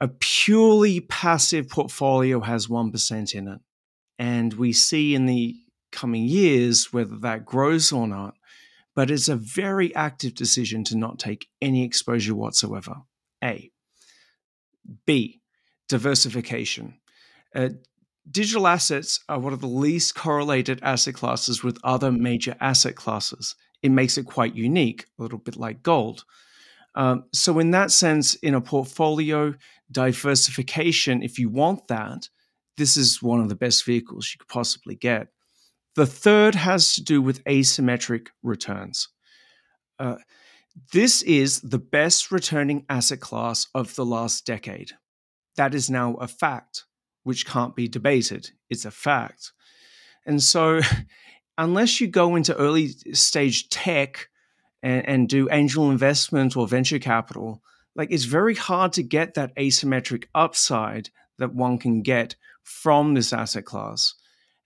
A 0.01 0.10
purely 0.10 1.00
passive 1.00 1.69
portfolio 1.69 2.41
has 2.41 2.67
1% 2.67 3.36
in 3.36 3.48
it. 3.48 3.60
And 4.19 4.53
we 4.53 4.74
see 4.74 5.15
in 5.15 5.27
the 5.27 5.55
coming 5.93 6.25
years 6.25 6.91
whether 6.91 7.17
that 7.19 7.45
grows 7.45 7.93
or 7.93 8.05
not 8.05 8.36
but 8.95 9.10
it's 9.10 9.27
a 9.27 9.36
very 9.36 9.93
active 9.95 10.36
decision 10.36 10.83
to 10.86 10.98
not 10.98 11.19
take 11.19 11.48
any 11.62 11.83
exposure 11.83 12.36
whatsoever. 12.36 13.01
A. 13.43 13.71
B. 15.05 15.41
Diversification. 15.88 16.95
Uh, 17.55 17.69
digital 18.29 18.67
assets 18.67 19.19
are 19.27 19.39
one 19.39 19.53
of 19.53 19.62
the 19.62 19.67
least 19.67 20.15
correlated 20.15 20.79
asset 20.83 21.15
classes 21.15 21.63
with 21.63 21.79
other 21.83 22.12
major 22.12 22.55
asset 22.60 22.95
classes. 22.95 23.55
It 23.81 23.91
makes 23.91 24.17
it 24.17 24.25
quite 24.25 24.55
unique, 24.55 25.05
a 25.17 25.21
little 25.21 25.39
bit 25.39 25.55
like 25.55 25.83
gold. 25.83 26.24
Um, 26.95 27.25
so, 27.33 27.60
in 27.60 27.71
that 27.71 27.91
sense, 27.91 28.36
in 28.36 28.53
a 28.53 28.62
portfolio 28.62 29.55
diversification, 29.91 31.24
if 31.24 31.39
you 31.39 31.50
want 31.50 31.88
that, 31.88 32.29
this 32.77 32.98
is 32.98 33.21
one 33.21 33.39
of 33.39 33.50
the 33.50 33.55
best 33.55 33.86
vehicles 33.86 34.31
you 34.31 34.39
could 34.39 34.50
possibly 34.50 34.95
get. 34.95 35.27
The 35.95 36.05
third 36.05 36.55
has 36.55 36.93
to 36.95 37.03
do 37.03 37.21
with 37.21 37.43
asymmetric 37.43 38.27
returns. 38.41 39.10
Uh, 40.00 40.15
this 40.93 41.21
is 41.24 41.60
the 41.62 41.79
best 41.79 42.31
returning 42.31 42.86
asset 42.89 43.19
class 43.19 43.67
of 43.75 43.95
the 43.95 44.05
last 44.05 44.45
decade. 44.45 44.93
That 45.57 45.75
is 45.75 45.89
now 45.89 46.15
a 46.15 46.27
fact, 46.27 46.86
which 47.24 47.45
can't 47.45 47.75
be 47.75 47.88
debated. 47.88 48.51
It's 48.69 48.86
a 48.86 48.91
fact. 48.91 49.51
And 50.25 50.41
so, 50.41 50.79
unless 51.57 52.00
you 52.00 52.07
go 52.07 52.36
into 52.36 52.55
early 52.55 52.89
stage 53.13 53.69
tech 53.69 54.29
and, 54.81 55.05
and 55.07 55.29
do 55.29 55.50
angel 55.51 55.91
investment 55.91 56.55
or 56.55 56.67
venture 56.67 57.00
capital, 57.00 57.62
like 57.95 58.12
it's 58.12 58.24
very 58.24 58.55
hard 58.55 58.93
to 58.93 59.03
get 59.03 59.33
that 59.33 59.55
asymmetric 59.57 60.25
upside 60.33 61.10
that 61.38 61.53
one 61.53 61.77
can 61.77 62.01
get 62.01 62.36
from 62.63 63.13
this 63.13 63.33
asset 63.33 63.65
class. 63.65 64.13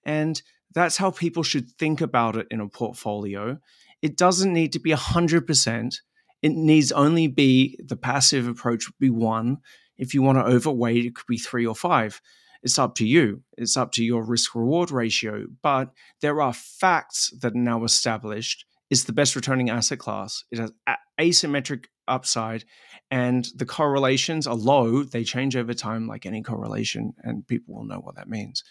And 0.04 0.42
that's 0.76 0.98
how 0.98 1.10
people 1.10 1.42
should 1.42 1.72
think 1.72 2.02
about 2.02 2.36
it 2.36 2.48
in 2.52 2.60
a 2.60 2.68
portfolio. 2.70 3.58
It 4.02 4.18
doesn't 4.18 4.54
need 4.54 4.74
to 4.74 4.80
be 4.80 4.92
100%. 4.92 5.96
It 6.42 6.50
needs 6.50 6.92
only 6.92 7.28
be 7.28 7.80
the 7.84 7.96
passive 7.96 8.48
approach 8.48 8.88
would 8.88 9.00
be 9.00 9.10
one. 9.10 9.58
If 9.98 10.14
you 10.14 10.22
want 10.22 10.38
to 10.38 10.44
overweight, 10.44 11.06
it 11.06 11.16
could 11.16 11.28
be 11.28 11.38
three 11.38 11.66
or 11.66 11.76
five. 11.76 12.22
It's 12.62 12.78
up 12.78 12.96
to 12.96 13.06
you. 13.06 13.42
It's 13.58 13.78
up 13.78 13.94
to 13.94 14.04
your 14.04 14.24
risk 14.24 14.54
reward 14.54 14.92
ratio. 14.92 15.46
But 15.64 15.92
there 16.22 16.42
are 16.42 16.54
facts 16.54 17.34
that 17.40 17.54
are 17.54 17.60
now 17.60 17.84
established. 17.84 18.66
It's 18.90 19.06
the 19.06 19.14
best 19.14 19.36
returning 19.36 19.70
asset 19.70 20.00
class. 20.00 20.44
It 20.52 20.60
has 20.60 20.72
asymmetric 21.20 21.86
upside 22.08 22.66
and 23.10 23.48
the 23.56 23.66
correlations 23.66 24.46
are 24.46 24.56
low. 24.56 25.04
They 25.04 25.24
change 25.24 25.56
over 25.56 25.74
time, 25.74 26.08
like 26.08 26.26
any 26.26 26.42
correlation, 26.44 27.14
and 27.20 27.48
people 27.48 27.76
will 27.76 27.86
know 27.86 28.00
what 28.00 28.16
that 28.16 28.28
means. 28.28 28.64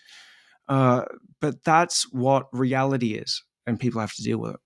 Uh, 0.69 1.05
but 1.41 1.63
that's 1.65 2.05
what 2.13 2.47
reality 2.53 3.15
is, 3.15 3.43
and 3.67 3.79
people 3.79 4.01
have 4.01 4.15
to 4.15 4.23
deal 4.23 4.39
with 4.39 4.55
it. 4.55 4.61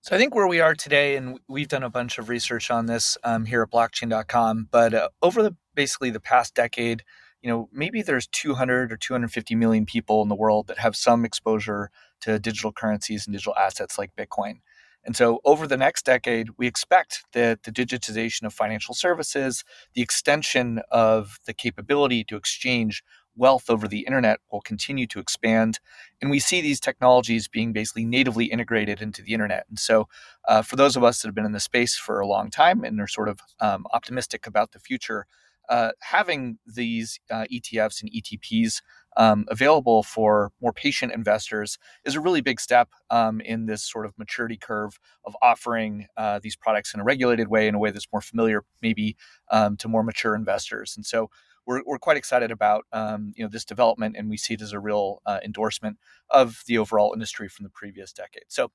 So 0.00 0.16
I 0.16 0.18
think 0.18 0.34
where 0.34 0.48
we 0.48 0.60
are 0.60 0.74
today, 0.74 1.14
and 1.14 1.38
we've 1.48 1.68
done 1.68 1.84
a 1.84 1.90
bunch 1.90 2.18
of 2.18 2.28
research 2.28 2.72
on 2.72 2.86
this 2.86 3.16
um, 3.22 3.44
here 3.44 3.62
at 3.62 3.70
blockchain.com, 3.70 4.68
but 4.72 4.94
uh, 4.94 5.08
over 5.22 5.44
the 5.44 5.54
basically 5.76 6.10
the 6.10 6.18
past 6.18 6.56
decade, 6.56 7.04
you 7.40 7.48
know, 7.48 7.68
maybe 7.72 8.02
there's 8.02 8.26
200 8.26 8.92
or 8.92 8.96
250 8.96 9.54
million 9.54 9.86
people 9.86 10.20
in 10.22 10.28
the 10.28 10.34
world 10.34 10.66
that 10.66 10.78
have 10.78 10.96
some 10.96 11.24
exposure 11.24 11.90
to 12.20 12.38
digital 12.38 12.72
currencies 12.72 13.26
and 13.26 13.34
digital 13.34 13.54
assets 13.56 13.96
like 13.96 14.16
Bitcoin. 14.16 14.60
And 15.04 15.16
so, 15.16 15.40
over 15.44 15.66
the 15.66 15.76
next 15.76 16.04
decade, 16.04 16.50
we 16.56 16.68
expect 16.68 17.24
that 17.32 17.64
the 17.64 17.72
digitization 17.72 18.44
of 18.44 18.54
financial 18.54 18.94
services, 18.94 19.64
the 19.94 20.02
extension 20.02 20.80
of 20.90 21.38
the 21.44 21.54
capability 21.54 22.22
to 22.24 22.36
exchange 22.36 23.02
wealth 23.36 23.70
over 23.70 23.88
the 23.88 24.00
internet 24.00 24.40
will 24.50 24.60
continue 24.60 25.06
to 25.06 25.18
expand. 25.18 25.78
And 26.20 26.30
we 26.30 26.38
see 26.38 26.60
these 26.60 26.80
technologies 26.80 27.48
being 27.48 27.72
basically 27.72 28.04
natively 28.04 28.46
integrated 28.46 29.00
into 29.00 29.22
the 29.22 29.32
internet. 29.32 29.66
And 29.68 29.78
so, 29.78 30.08
uh, 30.48 30.62
for 30.62 30.76
those 30.76 30.96
of 30.96 31.04
us 31.04 31.22
that 31.22 31.28
have 31.28 31.34
been 31.34 31.46
in 31.46 31.52
the 31.52 31.60
space 31.60 31.96
for 31.96 32.20
a 32.20 32.26
long 32.26 32.50
time 32.50 32.84
and 32.84 33.00
are 33.00 33.06
sort 33.06 33.28
of 33.28 33.40
um, 33.60 33.86
optimistic 33.92 34.46
about 34.46 34.72
the 34.72 34.78
future, 34.78 35.26
uh, 35.68 35.92
having 36.00 36.58
these 36.66 37.20
uh, 37.30 37.44
ETFs 37.52 38.02
and 38.02 38.10
ETPs 38.12 38.82
um, 39.16 39.44
available 39.48 40.02
for 40.02 40.50
more 40.60 40.72
patient 40.72 41.12
investors 41.12 41.78
is 42.04 42.14
a 42.14 42.20
really 42.20 42.40
big 42.40 42.60
step 42.60 42.88
um, 43.10 43.40
in 43.40 43.66
this 43.66 43.82
sort 43.82 44.06
of 44.06 44.12
maturity 44.18 44.56
curve 44.56 44.98
of 45.24 45.36
offering 45.42 46.06
uh, 46.16 46.40
these 46.42 46.56
products 46.56 46.94
in 46.94 47.00
a 47.00 47.04
regulated 47.04 47.48
way, 47.48 47.68
in 47.68 47.74
a 47.74 47.78
way 47.78 47.90
that's 47.90 48.08
more 48.12 48.20
familiar, 48.20 48.64
maybe 48.80 49.16
um, 49.50 49.76
to 49.76 49.88
more 49.88 50.02
mature 50.02 50.34
investors. 50.34 50.94
And 50.96 51.06
so 51.06 51.30
we're, 51.66 51.82
we're 51.84 51.98
quite 51.98 52.16
excited 52.16 52.50
about 52.50 52.84
um, 52.92 53.32
you 53.36 53.44
know 53.44 53.50
this 53.50 53.64
development, 53.64 54.16
and 54.16 54.28
we 54.28 54.36
see 54.36 54.54
it 54.54 54.62
as 54.62 54.72
a 54.72 54.80
real 54.80 55.20
uh, 55.26 55.40
endorsement 55.44 55.98
of 56.30 56.62
the 56.66 56.78
overall 56.78 57.12
industry 57.12 57.48
from 57.48 57.64
the 57.64 57.70
previous 57.70 58.12
decade. 58.12 58.44
So. 58.48 58.70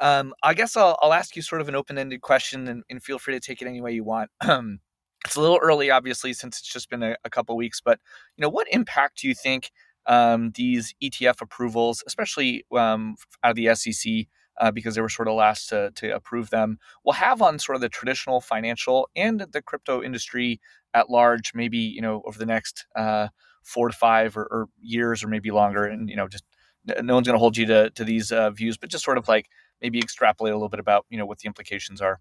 Um, 0.00 0.32
I 0.42 0.54
guess 0.54 0.74
I'll, 0.74 0.96
I'll, 1.02 1.12
ask 1.12 1.36
you 1.36 1.42
sort 1.42 1.60
of 1.60 1.68
an 1.68 1.74
open-ended 1.74 2.22
question, 2.22 2.66
and, 2.66 2.82
and 2.88 3.02
feel 3.02 3.18
free 3.18 3.34
to 3.34 3.40
take 3.40 3.60
it 3.60 3.68
any 3.68 3.82
way 3.82 3.92
you 3.92 4.02
want. 4.02 4.30
it's 4.42 5.36
a 5.36 5.40
little 5.40 5.58
early, 5.58 5.90
obviously, 5.90 6.32
since 6.32 6.58
it's 6.58 6.72
just 6.72 6.88
been 6.88 7.02
a, 7.02 7.14
a 7.24 7.30
couple 7.30 7.54
weeks. 7.56 7.82
But 7.84 8.00
you 8.38 8.42
know, 8.42 8.48
what 8.48 8.66
impact 8.70 9.20
do 9.20 9.28
you 9.28 9.34
think 9.34 9.70
um, 10.06 10.52
these 10.54 10.94
ETF 11.02 11.42
approvals, 11.42 12.02
especially 12.06 12.64
um, 12.76 13.16
out 13.42 13.50
of 13.50 13.56
the 13.56 13.74
SEC, 13.74 14.26
uh, 14.62 14.70
because 14.70 14.94
they 14.94 15.00
were 15.00 15.08
sort 15.08 15.26
of 15.26 15.34
last 15.34 15.68
to, 15.68 15.90
to 15.96 16.14
approve 16.14 16.50
them, 16.50 16.78
will 17.04 17.14
have 17.14 17.42
on 17.42 17.58
sort 17.58 17.74
of 17.74 17.82
the 17.82 17.88
traditional 17.88 18.40
financial 18.40 19.08
and 19.16 19.40
the 19.52 19.60
crypto 19.60 20.00
industry 20.02 20.60
at 20.94 21.10
large? 21.10 21.52
Maybe 21.52 21.78
you 21.78 22.00
know 22.00 22.22
over 22.24 22.38
the 22.38 22.46
next 22.46 22.86
uh, 22.94 23.28
four 23.64 23.88
to 23.88 23.96
five 23.96 24.36
or, 24.36 24.44
or, 24.44 24.68
years, 24.80 25.24
or 25.24 25.28
maybe 25.28 25.50
longer. 25.50 25.84
And 25.84 26.08
you 26.08 26.14
know, 26.14 26.28
just 26.28 26.44
no 26.86 27.14
one's 27.14 27.26
going 27.26 27.34
to 27.34 27.40
hold 27.40 27.56
you 27.56 27.66
to 27.66 27.90
to 27.90 28.04
these 28.04 28.30
uh, 28.30 28.50
views, 28.50 28.78
but 28.78 28.88
just 28.88 29.04
sort 29.04 29.18
of 29.18 29.26
like 29.26 29.48
maybe 29.80 29.98
extrapolate 29.98 30.52
a 30.52 30.56
little 30.56 30.68
bit 30.68 30.80
about 30.80 31.06
you 31.10 31.18
know 31.18 31.26
what 31.26 31.40
the 31.40 31.48
implications 31.48 32.00
are. 32.00 32.20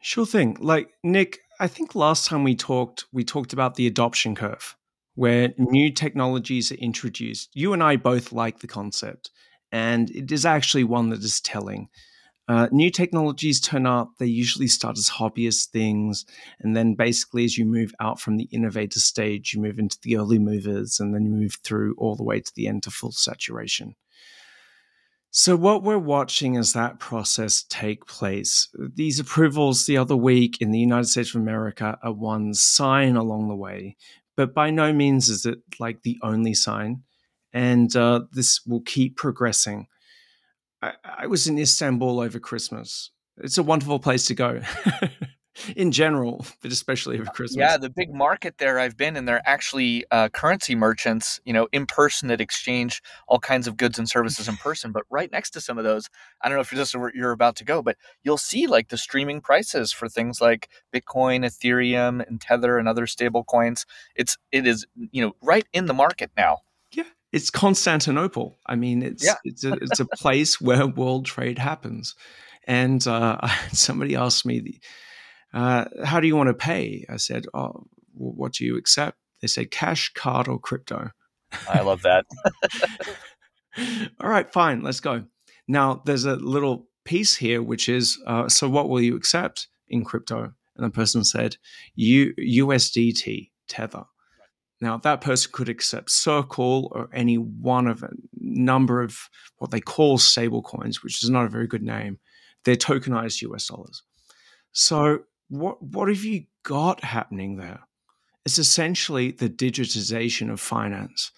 Sure 0.00 0.26
thing. 0.26 0.56
Like 0.60 0.90
Nick, 1.02 1.40
I 1.58 1.66
think 1.66 1.96
last 1.96 2.26
time 2.26 2.44
we 2.44 2.54
talked, 2.54 3.06
we 3.12 3.24
talked 3.24 3.52
about 3.52 3.74
the 3.74 3.88
adoption 3.88 4.36
curve 4.36 4.76
where 5.14 5.52
new 5.58 5.92
technologies 5.92 6.72
are 6.72 6.76
introduced. 6.76 7.50
You 7.54 7.72
and 7.72 7.82
I 7.82 7.96
both 7.96 8.32
like 8.32 8.60
the 8.60 8.66
concept, 8.66 9.30
and 9.72 10.10
it 10.10 10.30
is 10.30 10.46
actually 10.46 10.84
one 10.84 11.08
that 11.08 11.24
is 11.24 11.40
telling. 11.40 11.88
Uh, 12.48 12.68
new 12.70 12.90
technologies 12.90 13.60
turn 13.60 13.86
up, 13.86 14.10
they 14.18 14.26
usually 14.26 14.66
start 14.66 14.98
as 14.98 15.08
hobbyist 15.08 15.68
things. 15.68 16.26
And 16.60 16.76
then 16.76 16.94
basically, 16.94 17.44
as 17.44 17.56
you 17.56 17.64
move 17.64 17.94
out 18.00 18.20
from 18.20 18.36
the 18.36 18.48
innovator 18.52 19.00
stage, 19.00 19.54
you 19.54 19.62
move 19.62 19.78
into 19.78 19.98
the 20.02 20.16
early 20.16 20.38
movers 20.38 21.00
and 21.00 21.14
then 21.14 21.24
you 21.24 21.30
move 21.30 21.56
through 21.64 21.94
all 21.96 22.16
the 22.16 22.24
way 22.24 22.40
to 22.40 22.52
the 22.54 22.66
end 22.66 22.82
to 22.82 22.90
full 22.90 23.12
saturation. 23.12 23.94
So, 25.30 25.56
what 25.56 25.82
we're 25.82 25.96
watching 25.96 26.56
is 26.56 26.74
that 26.74 26.98
process 26.98 27.64
take 27.70 28.04
place. 28.06 28.68
These 28.94 29.18
approvals 29.18 29.86
the 29.86 29.96
other 29.96 30.16
week 30.16 30.60
in 30.60 30.72
the 30.72 30.78
United 30.78 31.06
States 31.06 31.34
of 31.34 31.40
America 31.40 31.98
are 32.02 32.12
one 32.12 32.52
sign 32.52 33.16
along 33.16 33.48
the 33.48 33.56
way, 33.56 33.96
but 34.36 34.52
by 34.52 34.68
no 34.68 34.92
means 34.92 35.30
is 35.30 35.46
it 35.46 35.60
like 35.80 36.02
the 36.02 36.18
only 36.22 36.52
sign. 36.52 37.04
And 37.52 37.94
uh, 37.94 38.22
this 38.32 38.60
will 38.66 38.80
keep 38.80 39.16
progressing. 39.16 39.86
I, 40.80 40.92
I 41.04 41.26
was 41.26 41.46
in 41.46 41.58
Istanbul 41.58 42.20
over 42.20 42.38
Christmas. 42.38 43.10
It's 43.38 43.58
a 43.58 43.62
wonderful 43.62 43.98
place 43.98 44.26
to 44.26 44.34
go. 44.34 44.60
in 45.76 45.92
general, 45.92 46.46
but 46.62 46.72
especially 46.72 47.16
over 47.20 47.30
Christmas. 47.30 47.58
Yeah, 47.58 47.76
the 47.76 47.90
big 47.90 48.12
market 48.12 48.56
there 48.58 48.78
I've 48.78 48.96
been, 48.96 49.16
and 49.16 49.28
they're 49.28 49.42
actually 49.44 50.04
uh, 50.10 50.28
currency 50.30 50.74
merchants, 50.74 51.40
you 51.44 51.52
know, 51.52 51.68
in 51.72 51.86
person 51.86 52.28
that 52.28 52.40
exchange 52.40 53.02
all 53.28 53.38
kinds 53.38 53.66
of 53.66 53.76
goods 53.76 53.98
and 53.98 54.08
services 54.08 54.48
in 54.48 54.56
person. 54.56 54.92
But 54.92 55.04
right 55.10 55.30
next 55.30 55.50
to 55.50 55.60
some 55.60 55.78
of 55.78 55.84
those, 55.84 56.08
I 56.40 56.48
don't 56.48 56.56
know 56.56 56.62
if 56.62 56.72
you're 56.72 56.80
just 56.80 56.94
where 56.94 57.12
you're 57.14 57.32
about 57.32 57.56
to 57.56 57.64
go, 57.64 57.82
but 57.82 57.96
you'll 58.22 58.38
see 58.38 58.66
like 58.66 58.88
the 58.88 58.98
streaming 58.98 59.40
prices 59.40 59.92
for 59.92 60.08
things 60.08 60.40
like 60.40 60.68
Bitcoin, 60.92 61.44
Ethereum, 61.44 62.26
and 62.26 62.40
Tether, 62.40 62.78
and 62.78 62.88
other 62.88 63.06
stable 63.06 63.44
coins. 63.44 63.84
It's 64.16 64.38
it 64.50 64.66
is 64.66 64.86
you 64.94 65.22
know 65.22 65.32
right 65.42 65.66
in 65.72 65.86
the 65.86 65.94
market 65.94 66.30
now. 66.36 66.58
It's 67.32 67.50
Constantinople. 67.50 68.58
I 68.66 68.76
mean, 68.76 69.02
it's 69.02 69.24
yeah. 69.24 69.34
it's 69.44 69.64
a, 69.64 69.72
it's 69.74 70.00
a 70.00 70.06
place 70.06 70.60
where 70.60 70.86
world 70.86 71.26
trade 71.26 71.58
happens. 71.58 72.14
And 72.66 73.04
uh, 73.06 73.48
somebody 73.72 74.16
asked 74.16 74.46
me 74.46 74.80
uh, 75.52 75.84
how 76.04 76.20
do 76.20 76.26
you 76.26 76.36
want 76.36 76.48
to 76.48 76.54
pay? 76.54 77.04
I 77.08 77.16
said, 77.16 77.46
oh, 77.54 77.86
what 78.14 78.52
do 78.52 78.64
you 78.64 78.76
accept? 78.76 79.18
They 79.40 79.48
said 79.48 79.70
cash, 79.70 80.12
card, 80.14 80.48
or 80.48 80.58
crypto. 80.58 81.10
I 81.68 81.80
love 81.80 82.02
that. 82.02 82.24
All 84.20 84.28
right, 84.28 84.50
fine, 84.52 84.82
let's 84.82 85.00
go. 85.00 85.24
Now, 85.68 86.02
there's 86.04 86.24
a 86.24 86.36
little 86.36 86.88
piece 87.04 87.36
here, 87.36 87.62
which 87.62 87.88
is 87.88 88.18
uh, 88.26 88.48
so 88.48 88.68
what 88.68 88.88
will 88.88 89.00
you 89.00 89.16
accept 89.16 89.68
in 89.88 90.04
crypto? 90.04 90.52
And 90.76 90.86
the 90.86 90.90
person 90.90 91.24
said, 91.24 91.56
U- 91.94 92.34
USDT, 92.38 93.50
Tether. 93.68 94.04
Now, 94.82 94.96
that 94.98 95.20
person 95.20 95.52
could 95.54 95.68
accept 95.68 96.10
Circle 96.10 96.90
or 96.90 97.08
any 97.12 97.36
one 97.36 97.86
of 97.86 98.02
a 98.02 98.10
number 98.40 99.00
of 99.00 99.16
what 99.58 99.70
they 99.70 99.80
call 99.80 100.18
stable 100.18 100.60
coins, 100.60 101.04
which 101.04 101.22
is 101.22 101.30
not 101.30 101.46
a 101.46 101.48
very 101.48 101.68
good 101.68 101.84
name. 101.84 102.18
They're 102.64 102.74
tokenized 102.74 103.42
US 103.42 103.68
dollars. 103.68 104.02
So 104.72 105.20
what 105.48 105.80
what 105.80 106.08
have 106.08 106.24
you 106.24 106.46
got 106.64 107.04
happening 107.04 107.58
there? 107.58 107.78
It's 108.44 108.58
essentially 108.58 109.30
the 109.30 109.48
digitization 109.48 110.50
of 110.50 110.60
finance. 110.60 111.30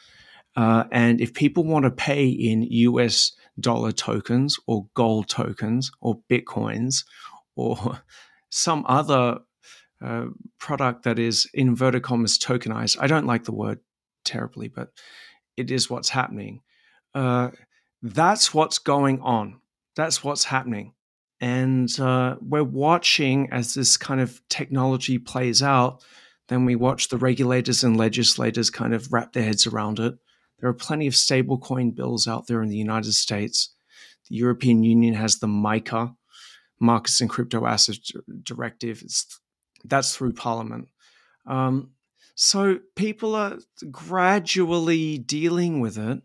Uh, 0.56 0.84
and 0.90 1.20
if 1.20 1.34
people 1.34 1.64
want 1.64 1.84
to 1.84 1.90
pay 1.90 2.26
in 2.26 2.62
US 2.62 3.32
dollar 3.60 3.92
tokens 3.92 4.56
or 4.66 4.86
gold 4.94 5.28
tokens 5.28 5.90
or 6.00 6.18
bitcoins 6.30 7.04
or 7.56 8.00
some 8.48 8.86
other 8.88 9.40
product 10.58 11.04
that 11.04 11.18
is 11.18 11.48
inverted 11.54 12.02
commas 12.02 12.38
tokenized, 12.38 12.96
I 13.00 13.06
don't 13.06 13.26
like 13.26 13.44
the 13.44 13.54
word 13.54 13.80
terribly, 14.24 14.68
but 14.68 14.90
it 15.56 15.70
is 15.70 15.88
what's 15.88 16.08
happening. 16.08 16.60
Uh, 17.14 17.50
that's 18.02 18.52
what's 18.52 18.78
going 18.78 19.20
on. 19.20 19.60
That's 19.96 20.24
what's 20.24 20.44
happening. 20.44 20.92
And 21.40 21.88
uh, 22.00 22.36
we're 22.40 22.64
watching 22.64 23.48
as 23.52 23.74
this 23.74 23.96
kind 23.96 24.20
of 24.20 24.40
technology 24.48 25.18
plays 25.18 25.62
out. 25.62 26.04
Then 26.48 26.64
we 26.64 26.76
watch 26.76 27.08
the 27.08 27.18
regulators 27.18 27.84
and 27.84 27.96
legislators 27.96 28.70
kind 28.70 28.94
of 28.94 29.12
wrap 29.12 29.32
their 29.32 29.44
heads 29.44 29.66
around 29.66 29.98
it. 29.98 30.14
There 30.58 30.68
are 30.68 30.74
plenty 30.74 31.06
of 31.06 31.14
stablecoin 31.14 31.94
bills 31.94 32.28
out 32.28 32.46
there 32.46 32.62
in 32.62 32.68
the 32.68 32.76
United 32.76 33.12
States. 33.12 33.74
The 34.28 34.36
European 34.36 34.84
Union 34.84 35.14
has 35.14 35.38
the 35.38 35.46
MiCA, 35.46 36.14
Markets 36.80 37.20
and 37.20 37.30
Crypto 37.30 37.66
Assets 37.66 38.12
Directive. 38.42 39.02
It's, 39.02 39.40
that's 39.84 40.16
through 40.16 40.32
Parliament. 40.32 40.88
Um, 41.46 41.90
so 42.34 42.80
people 42.96 43.34
are 43.34 43.58
gradually 43.90 45.18
dealing 45.18 45.80
with 45.80 45.98
it 45.98 46.22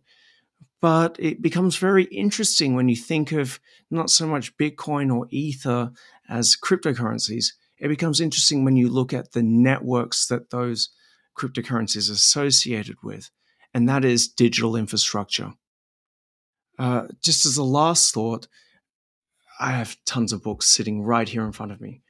but 0.81 1.17
it 1.19 1.41
becomes 1.41 1.75
very 1.75 2.05
interesting 2.05 2.73
when 2.73 2.87
you 2.87 2.95
think 2.95 3.31
of 3.31 3.59
not 3.91 4.09
so 4.09 4.25
much 4.25 4.55
Bitcoin 4.57 5.13
or 5.13 5.27
Ether 5.29 5.91
as 6.29 6.55
cryptocurrencies. 6.55 7.47
It 7.79 7.89
becomes 7.89 8.21
interesting 8.21 8.63
when 8.63 8.77
you 8.77 8.89
look 8.89 9.13
at 9.13 9.33
the 9.33 9.43
networks 9.43 10.27
that 10.27 10.51
those 10.51 10.89
cryptocurrencies 11.37 12.09
are 12.09 12.13
associated 12.13 12.97
with, 13.03 13.29
and 13.73 13.87
that 13.89 14.05
is 14.05 14.27
digital 14.27 14.75
infrastructure. 14.75 15.53
Uh, 16.77 17.07
just 17.21 17.45
as 17.45 17.57
a 17.57 17.63
last 17.63 18.13
thought, 18.13 18.47
I 19.59 19.71
have 19.71 19.97
tons 20.05 20.31
of 20.31 20.43
books 20.43 20.67
sitting 20.67 21.01
right 21.01 21.27
here 21.27 21.43
in 21.45 21.51
front 21.51 21.73
of 21.73 21.81
me 21.81 22.01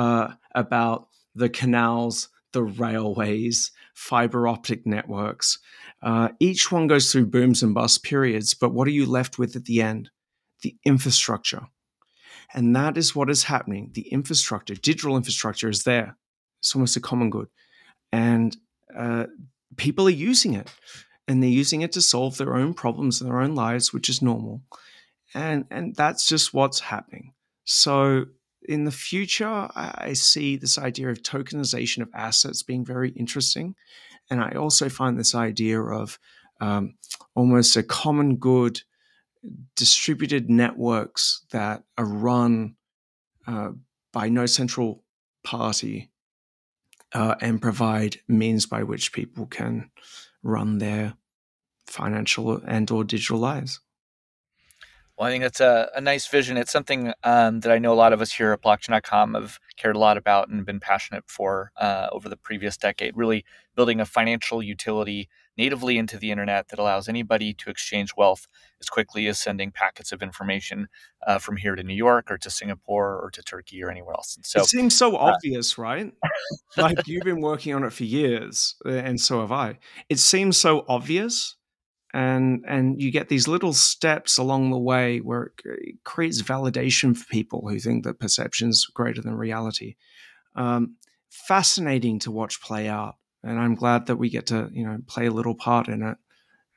uh, 0.00 0.28
about 0.54 1.08
the 1.34 1.50
canals, 1.50 2.30
the 2.52 2.62
railways, 2.62 3.70
fiber 3.94 4.48
optic 4.48 4.86
networks. 4.86 5.58
Uh, 6.02 6.28
each 6.38 6.72
one 6.72 6.86
goes 6.86 7.06
through 7.12 7.26
booms 7.26 7.62
and 7.62 7.74
bust 7.74 8.02
periods, 8.02 8.54
but 8.54 8.72
what 8.72 8.88
are 8.88 8.96
you 9.00 9.06
left 9.06 9.38
with 9.38 9.56
at 9.56 9.66
the 9.66 9.82
end? 9.82 10.10
The 10.62 10.74
infrastructure. 10.84 11.64
And 12.54 12.74
that 12.74 12.96
is 12.96 13.14
what 13.14 13.30
is 13.30 13.44
happening. 13.44 13.90
The 13.92 14.08
infrastructure, 14.08 14.74
digital 14.74 15.16
infrastructure 15.16 15.68
is 15.68 15.82
there. 15.84 16.16
It's 16.60 16.74
almost 16.74 16.96
a 16.96 17.00
common 17.00 17.30
good. 17.30 17.48
And 18.10 18.56
uh, 18.96 19.26
people 19.76 20.06
are 20.06 20.22
using 20.30 20.54
it. 20.54 20.68
and 21.30 21.40
they're 21.40 21.50
using 21.50 21.82
it 21.82 21.92
to 21.92 22.00
solve 22.00 22.36
their 22.38 22.56
own 22.56 22.74
problems 22.74 23.20
in 23.20 23.28
their 23.28 23.40
own 23.40 23.54
lives, 23.54 23.92
which 23.92 24.08
is 24.08 24.20
normal. 24.20 24.62
And 25.32 25.64
and 25.70 25.94
that's 25.94 26.26
just 26.26 26.52
what's 26.52 26.80
happening. 26.80 27.34
So 27.64 28.26
in 28.70 28.84
the 28.84 28.92
future, 28.92 29.68
I 29.74 30.12
see 30.12 30.56
this 30.56 30.78
idea 30.78 31.08
of 31.08 31.22
tokenization 31.22 32.02
of 32.02 32.10
assets 32.14 32.62
being 32.62 32.84
very 32.84 33.10
interesting. 33.10 33.74
And 34.30 34.40
I 34.40 34.52
also 34.52 34.88
find 34.88 35.18
this 35.18 35.34
idea 35.34 35.82
of 35.82 36.20
um, 36.60 36.94
almost 37.34 37.74
a 37.76 37.82
common 37.82 38.36
good 38.36 38.82
distributed 39.74 40.48
networks 40.48 41.44
that 41.50 41.82
are 41.98 42.04
run 42.04 42.76
uh, 43.44 43.70
by 44.12 44.28
no 44.28 44.46
central 44.46 45.02
party 45.42 46.12
uh, 47.12 47.34
and 47.40 47.60
provide 47.60 48.20
means 48.28 48.66
by 48.66 48.84
which 48.84 49.12
people 49.12 49.46
can 49.46 49.90
run 50.44 50.78
their 50.78 51.14
financial 51.88 52.62
and 52.68 52.88
or 52.92 53.02
digital 53.02 53.38
lives. 53.38 53.80
Well, 55.20 55.28
I 55.28 55.32
think 55.32 55.44
that's 55.44 55.60
a, 55.60 55.90
a 55.94 56.00
nice 56.00 56.26
vision. 56.26 56.56
It's 56.56 56.72
something 56.72 57.12
um, 57.24 57.60
that 57.60 57.70
I 57.70 57.78
know 57.78 57.92
a 57.92 57.94
lot 57.94 58.14
of 58.14 58.22
us 58.22 58.32
here 58.32 58.52
at 58.52 58.62
blockchain.com 58.62 59.34
have 59.34 59.58
cared 59.76 59.94
a 59.94 59.98
lot 59.98 60.16
about 60.16 60.48
and 60.48 60.64
been 60.64 60.80
passionate 60.80 61.24
for 61.26 61.72
uh, 61.76 62.08
over 62.10 62.30
the 62.30 62.38
previous 62.38 62.78
decade, 62.78 63.14
really 63.18 63.44
building 63.76 64.00
a 64.00 64.06
financial 64.06 64.62
utility 64.62 65.28
natively 65.58 65.98
into 65.98 66.16
the 66.16 66.30
internet 66.30 66.68
that 66.68 66.78
allows 66.78 67.06
anybody 67.06 67.52
to 67.52 67.68
exchange 67.68 68.12
wealth 68.16 68.48
as 68.80 68.88
quickly 68.88 69.26
as 69.26 69.38
sending 69.38 69.70
packets 69.70 70.10
of 70.10 70.22
information 70.22 70.88
uh, 71.26 71.36
from 71.36 71.58
here 71.58 71.74
to 71.74 71.82
New 71.82 71.92
York 71.92 72.30
or 72.30 72.38
to 72.38 72.48
Singapore 72.48 73.20
or 73.22 73.30
to 73.30 73.42
Turkey 73.42 73.84
or 73.84 73.90
anywhere 73.90 74.14
else. 74.14 74.36
And 74.36 74.46
so 74.46 74.62
it 74.62 74.68
seems 74.68 74.96
so 74.96 75.16
uh, 75.16 75.34
obvious, 75.34 75.76
right? 75.76 76.14
like 76.78 77.06
you've 77.06 77.24
been 77.24 77.42
working 77.42 77.74
on 77.74 77.84
it 77.84 77.92
for 77.92 78.04
years, 78.04 78.74
and 78.86 79.20
so 79.20 79.40
have 79.40 79.52
I. 79.52 79.80
It 80.08 80.18
seems 80.18 80.56
so 80.56 80.86
obvious 80.88 81.56
and 82.12 82.64
and 82.66 83.00
you 83.00 83.10
get 83.10 83.28
these 83.28 83.46
little 83.46 83.72
steps 83.72 84.38
along 84.38 84.70
the 84.70 84.78
way 84.78 85.18
where 85.18 85.52
it 85.64 86.02
creates 86.04 86.42
validation 86.42 87.16
for 87.16 87.24
people 87.26 87.68
who 87.68 87.78
think 87.78 88.04
that 88.04 88.18
perception's 88.18 88.86
greater 88.86 89.22
than 89.22 89.34
reality. 89.34 89.96
Um, 90.56 90.96
fascinating 91.28 92.18
to 92.20 92.30
watch 92.30 92.60
play 92.60 92.88
out, 92.88 93.16
and 93.42 93.58
I'm 93.58 93.76
glad 93.76 94.06
that 94.06 94.16
we 94.16 94.28
get 94.28 94.46
to 94.46 94.70
you 94.72 94.84
know 94.84 94.98
play 95.06 95.26
a 95.26 95.30
little 95.30 95.54
part 95.54 95.88
in 95.88 96.02
it 96.02 96.16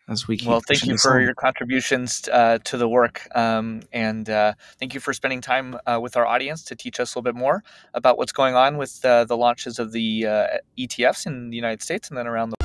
as 0.07 0.27
we 0.27 0.37
keep. 0.37 0.49
Well, 0.49 0.61
thank 0.67 0.85
you 0.85 0.97
for 0.97 1.15
on. 1.15 1.23
your 1.23 1.33
contributions 1.33 2.29
uh, 2.31 2.59
to 2.65 2.77
the 2.77 2.87
work, 2.87 3.27
um, 3.35 3.81
and 3.91 4.29
uh, 4.29 4.53
thank 4.79 4.93
you 4.93 4.99
for 4.99 5.13
spending 5.13 5.41
time 5.41 5.77
uh, 5.87 5.99
with 5.99 6.15
our 6.15 6.27
audience 6.27 6.63
to 6.65 6.75
teach 6.75 6.99
us 6.99 7.15
a 7.15 7.17
little 7.17 7.23
bit 7.23 7.35
more 7.35 7.63
about 7.95 8.19
what's 8.19 8.33
going 8.33 8.53
on 8.53 8.77
with 8.77 9.03
uh, 9.03 9.25
the 9.25 9.37
launches 9.37 9.79
of 9.79 9.93
the 9.93 10.27
uh, 10.27 10.47
ETFs 10.77 11.25
in 11.25 11.49
the 11.49 11.55
United 11.55 11.81
States 11.81 12.09
and 12.09 12.17
then 12.17 12.27
around 12.27 12.51
the. 12.51 12.62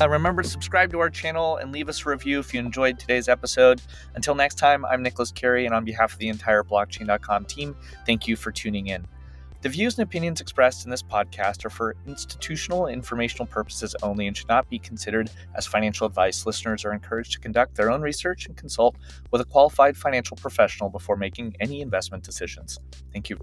Uh, 0.00 0.08
remember 0.08 0.42
to 0.42 0.48
subscribe 0.48 0.92
to 0.92 1.00
our 1.00 1.10
channel 1.10 1.56
and 1.56 1.72
leave 1.72 1.88
us 1.88 2.06
a 2.06 2.08
review 2.08 2.38
if 2.38 2.54
you 2.54 2.60
enjoyed 2.60 3.00
today's 3.00 3.28
episode. 3.28 3.82
Until 4.14 4.36
next 4.36 4.56
time, 4.56 4.84
I'm 4.84 5.02
Nicolas 5.02 5.32
Cary, 5.32 5.66
and 5.66 5.74
on 5.74 5.84
behalf 5.84 6.12
of 6.12 6.18
the 6.20 6.28
entire 6.28 6.62
blockchain.com 6.62 7.46
team, 7.46 7.76
thank 8.06 8.28
you 8.28 8.36
for 8.36 8.52
tuning 8.52 8.86
in. 8.88 9.06
The 9.60 9.68
views 9.68 9.98
and 9.98 10.06
opinions 10.06 10.40
expressed 10.40 10.84
in 10.84 10.90
this 10.92 11.02
podcast 11.02 11.64
are 11.64 11.70
for 11.70 11.96
institutional 12.06 12.86
and 12.86 12.94
informational 12.94 13.46
purposes 13.46 13.96
only 14.04 14.28
and 14.28 14.36
should 14.36 14.46
not 14.46 14.70
be 14.70 14.78
considered 14.78 15.30
as 15.56 15.66
financial 15.66 16.06
advice. 16.06 16.46
Listeners 16.46 16.84
are 16.84 16.92
encouraged 16.92 17.32
to 17.32 17.40
conduct 17.40 17.74
their 17.74 17.90
own 17.90 18.00
research 18.00 18.46
and 18.46 18.56
consult 18.56 18.94
with 19.32 19.40
a 19.40 19.44
qualified 19.44 19.96
financial 19.96 20.36
professional 20.36 20.90
before 20.90 21.16
making 21.16 21.56
any 21.58 21.80
investment 21.80 22.22
decisions. 22.22 22.78
Thank 23.12 23.30
you. 23.30 23.38